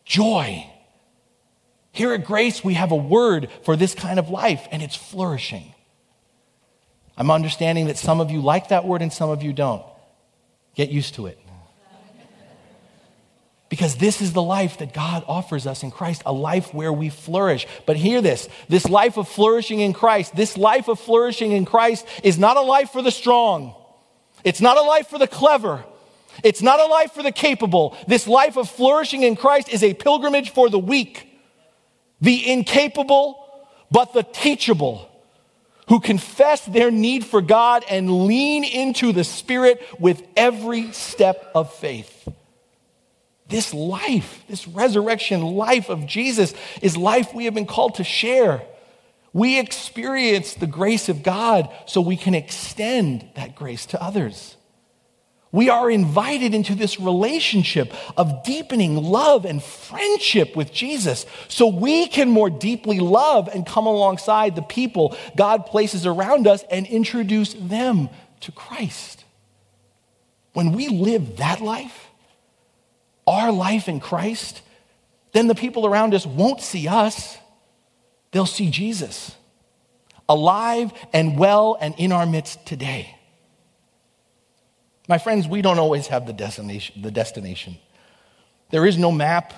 joy. 0.04 0.64
Here 1.90 2.12
at 2.12 2.24
Grace, 2.24 2.62
we 2.62 2.74
have 2.74 2.92
a 2.92 2.96
word 2.96 3.48
for 3.64 3.76
this 3.76 3.94
kind 3.94 4.18
of 4.18 4.28
life, 4.28 4.68
and 4.70 4.82
it's 4.82 4.94
flourishing. 4.94 5.74
I'm 7.16 7.30
understanding 7.30 7.86
that 7.86 7.96
some 7.96 8.20
of 8.20 8.30
you 8.30 8.42
like 8.42 8.68
that 8.68 8.84
word 8.84 9.00
and 9.00 9.12
some 9.12 9.30
of 9.30 9.42
you 9.42 9.54
don't. 9.54 9.82
Get 10.74 10.90
used 10.90 11.14
to 11.14 11.26
it. 11.26 11.38
Because 13.68 13.96
this 13.96 14.22
is 14.22 14.32
the 14.32 14.42
life 14.42 14.78
that 14.78 14.94
God 14.94 15.24
offers 15.26 15.66
us 15.66 15.82
in 15.82 15.90
Christ, 15.90 16.22
a 16.24 16.32
life 16.32 16.72
where 16.72 16.92
we 16.92 17.08
flourish. 17.08 17.66
But 17.84 17.96
hear 17.96 18.20
this 18.20 18.48
this 18.68 18.88
life 18.88 19.16
of 19.16 19.28
flourishing 19.28 19.80
in 19.80 19.92
Christ, 19.92 20.36
this 20.36 20.56
life 20.56 20.88
of 20.88 21.00
flourishing 21.00 21.52
in 21.52 21.64
Christ 21.64 22.06
is 22.22 22.38
not 22.38 22.56
a 22.56 22.60
life 22.60 22.90
for 22.90 23.02
the 23.02 23.10
strong, 23.10 23.74
it's 24.44 24.60
not 24.60 24.76
a 24.76 24.82
life 24.82 25.08
for 25.08 25.18
the 25.18 25.28
clever. 25.28 25.84
It's 26.42 26.60
not 26.60 26.80
a 26.80 26.86
life 26.86 27.12
for 27.12 27.22
the 27.22 27.32
capable. 27.32 27.96
This 28.06 28.26
life 28.26 28.58
of 28.58 28.68
flourishing 28.68 29.22
in 29.22 29.36
Christ 29.36 29.70
is 29.70 29.82
a 29.82 29.94
pilgrimage 29.94 30.50
for 30.50 30.68
the 30.68 30.78
weak, 30.78 31.26
the 32.20 32.52
incapable, 32.52 33.42
but 33.90 34.12
the 34.12 34.22
teachable, 34.22 35.10
who 35.88 36.00
confess 36.00 36.64
their 36.66 36.90
need 36.90 37.24
for 37.24 37.40
God 37.40 37.84
and 37.88 38.26
lean 38.26 38.64
into 38.64 39.12
the 39.12 39.24
Spirit 39.24 39.82
with 39.98 40.22
every 40.36 40.92
step 40.92 41.50
of 41.54 41.72
faith. 41.72 42.28
This 43.48 43.72
life, 43.72 44.42
this 44.48 44.66
resurrection 44.66 45.42
life 45.42 45.88
of 45.88 46.06
Jesus, 46.06 46.52
is 46.82 46.96
life 46.96 47.32
we 47.32 47.44
have 47.44 47.54
been 47.54 47.66
called 47.66 47.96
to 47.96 48.04
share. 48.04 48.62
We 49.32 49.58
experience 49.58 50.54
the 50.54 50.66
grace 50.66 51.08
of 51.08 51.22
God 51.22 51.68
so 51.86 52.00
we 52.00 52.16
can 52.16 52.34
extend 52.34 53.28
that 53.34 53.54
grace 53.54 53.86
to 53.86 54.02
others. 54.02 54.56
We 55.52 55.70
are 55.70 55.90
invited 55.90 56.54
into 56.54 56.74
this 56.74 56.98
relationship 56.98 57.94
of 58.16 58.42
deepening 58.42 58.96
love 58.96 59.44
and 59.44 59.62
friendship 59.62 60.56
with 60.56 60.72
Jesus 60.72 61.24
so 61.48 61.68
we 61.68 62.08
can 62.08 62.28
more 62.28 62.50
deeply 62.50 62.98
love 62.98 63.48
and 63.48 63.64
come 63.64 63.86
alongside 63.86 64.56
the 64.56 64.62
people 64.62 65.16
God 65.36 65.66
places 65.66 66.04
around 66.04 66.46
us 66.46 66.64
and 66.70 66.86
introduce 66.86 67.54
them 67.54 68.10
to 68.40 68.52
Christ. 68.52 69.24
When 70.52 70.72
we 70.72 70.88
live 70.88 71.36
that 71.36 71.60
life, 71.60 72.05
our 73.26 73.50
life 73.52 73.88
in 73.88 74.00
Christ, 74.00 74.62
then 75.32 75.48
the 75.48 75.54
people 75.54 75.86
around 75.86 76.14
us 76.14 76.26
won't 76.26 76.60
see 76.60 76.88
us 76.88 77.38
they'll 78.36 78.44
see 78.44 78.68
Jesus 78.68 79.34
alive 80.28 80.92
and 81.14 81.38
well 81.38 81.78
and 81.80 81.94
in 81.96 82.12
our 82.12 82.26
midst 82.26 82.66
today. 82.66 83.16
My 85.08 85.16
friends, 85.16 85.48
we 85.48 85.62
don't 85.62 85.78
always 85.78 86.08
have 86.08 86.26
the 86.26 86.34
destination. 86.34 87.00
The 87.00 87.10
destination. 87.10 87.78
There 88.70 88.84
is 88.84 88.98
no 88.98 89.10
map 89.10 89.54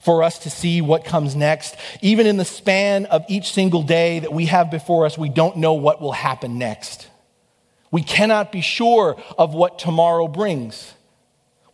for 0.00 0.24
us 0.24 0.40
to 0.40 0.50
see 0.50 0.80
what 0.80 1.04
comes 1.04 1.36
next. 1.36 1.76
Even 2.00 2.26
in 2.26 2.38
the 2.38 2.44
span 2.44 3.06
of 3.06 3.24
each 3.28 3.52
single 3.52 3.84
day 3.84 4.18
that 4.18 4.32
we 4.32 4.46
have 4.46 4.68
before 4.68 5.06
us, 5.06 5.16
we 5.16 5.28
don't 5.28 5.58
know 5.58 5.74
what 5.74 6.00
will 6.00 6.10
happen 6.10 6.58
next. 6.58 7.06
We 7.92 8.02
cannot 8.02 8.50
be 8.50 8.62
sure 8.62 9.16
of 9.36 9.54
what 9.54 9.78
tomorrow 9.78 10.26
brings. 10.26 10.94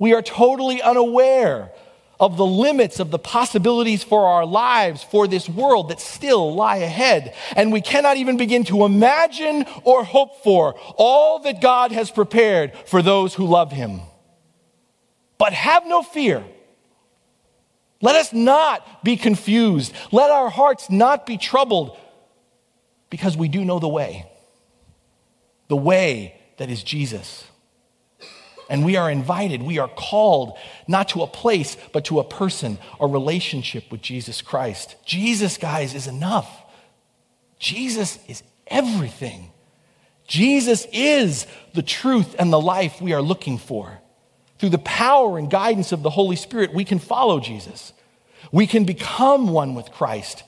We 0.04 0.12
are 0.12 0.20
totally 0.20 0.82
unaware 0.82 1.72
of 2.20 2.36
the 2.36 2.44
limits 2.44 3.00
of 3.00 3.10
the 3.10 3.18
possibilities 3.18 4.04
for 4.04 4.26
our 4.26 4.44
lives, 4.44 5.02
for 5.02 5.26
this 5.26 5.48
world 5.48 5.88
that 5.88 5.98
still 5.98 6.54
lie 6.54 6.76
ahead. 6.76 7.34
And 7.56 7.72
we 7.72 7.80
cannot 7.80 8.18
even 8.18 8.36
begin 8.36 8.64
to 8.64 8.84
imagine 8.84 9.64
or 9.82 10.04
hope 10.04 10.44
for 10.44 10.74
all 10.98 11.38
that 11.38 11.62
God 11.62 11.90
has 11.92 12.10
prepared 12.10 12.74
for 12.84 13.00
those 13.00 13.32
who 13.32 13.46
love 13.46 13.72
Him. 13.72 14.02
But 15.38 15.54
have 15.54 15.86
no 15.86 16.02
fear. 16.02 16.44
Let 18.02 18.14
us 18.14 18.30
not 18.30 19.02
be 19.04 19.16
confused. 19.16 19.94
Let 20.12 20.30
our 20.30 20.50
hearts 20.50 20.90
not 20.90 21.24
be 21.24 21.38
troubled 21.38 21.96
because 23.08 23.38
we 23.38 23.48
do 23.48 23.64
know 23.64 23.78
the 23.78 23.88
way. 23.88 24.30
The 25.68 25.76
way 25.76 26.38
that 26.58 26.68
is 26.68 26.82
Jesus. 26.82 27.44
And 28.68 28.84
we 28.84 28.96
are 28.96 29.10
invited, 29.10 29.62
we 29.62 29.78
are 29.78 29.88
called 29.88 30.56
not 30.88 31.10
to 31.10 31.22
a 31.22 31.26
place, 31.26 31.76
but 31.92 32.06
to 32.06 32.20
a 32.20 32.24
person, 32.24 32.78
a 32.98 33.06
relationship 33.06 33.90
with 33.90 34.00
Jesus 34.00 34.42
Christ. 34.42 34.96
Jesus, 35.04 35.58
guys, 35.58 35.94
is 35.94 36.06
enough. 36.06 36.50
Jesus 37.58 38.18
is 38.28 38.42
everything. 38.66 39.50
Jesus 40.26 40.86
is 40.92 41.46
the 41.74 41.82
truth 41.82 42.34
and 42.38 42.52
the 42.52 42.60
life 42.60 43.00
we 43.00 43.12
are 43.12 43.22
looking 43.22 43.58
for. 43.58 44.00
Through 44.58 44.70
the 44.70 44.78
power 44.78 45.38
and 45.38 45.50
guidance 45.50 45.92
of 45.92 46.02
the 46.02 46.10
Holy 46.10 46.36
Spirit, 46.36 46.72
we 46.72 46.84
can 46.84 46.98
follow 46.98 47.40
Jesus. 47.40 47.92
We 48.50 48.66
can 48.66 48.84
become 48.84 49.48
one 49.48 49.74
with 49.74 49.90
Christ. 49.90 50.42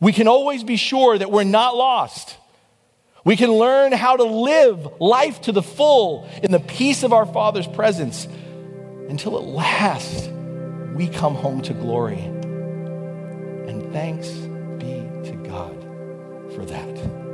We 0.00 0.12
can 0.12 0.28
always 0.28 0.62
be 0.64 0.76
sure 0.76 1.16
that 1.16 1.30
we're 1.30 1.44
not 1.44 1.74
lost 1.76 2.36
we 3.26 3.34
can 3.34 3.50
learn 3.50 3.90
how 3.90 4.16
to 4.16 4.22
live 4.22 5.00
life 5.00 5.40
to 5.40 5.50
the 5.50 5.60
full 5.60 6.30
in 6.44 6.52
the 6.52 6.60
peace 6.60 7.02
of 7.02 7.12
our 7.12 7.26
Father's 7.26 7.66
presence 7.66 8.28
until 9.08 9.36
at 9.36 9.42
last 9.42 10.30
we 10.94 11.08
come 11.08 11.34
home 11.34 11.60
to 11.62 11.74
glory. 11.74 12.20
And 12.20 13.92
thanks 13.92 14.28
be 14.78 15.02
to 15.28 15.36
God 15.44 15.74
for 16.54 16.64
that. 16.66 17.25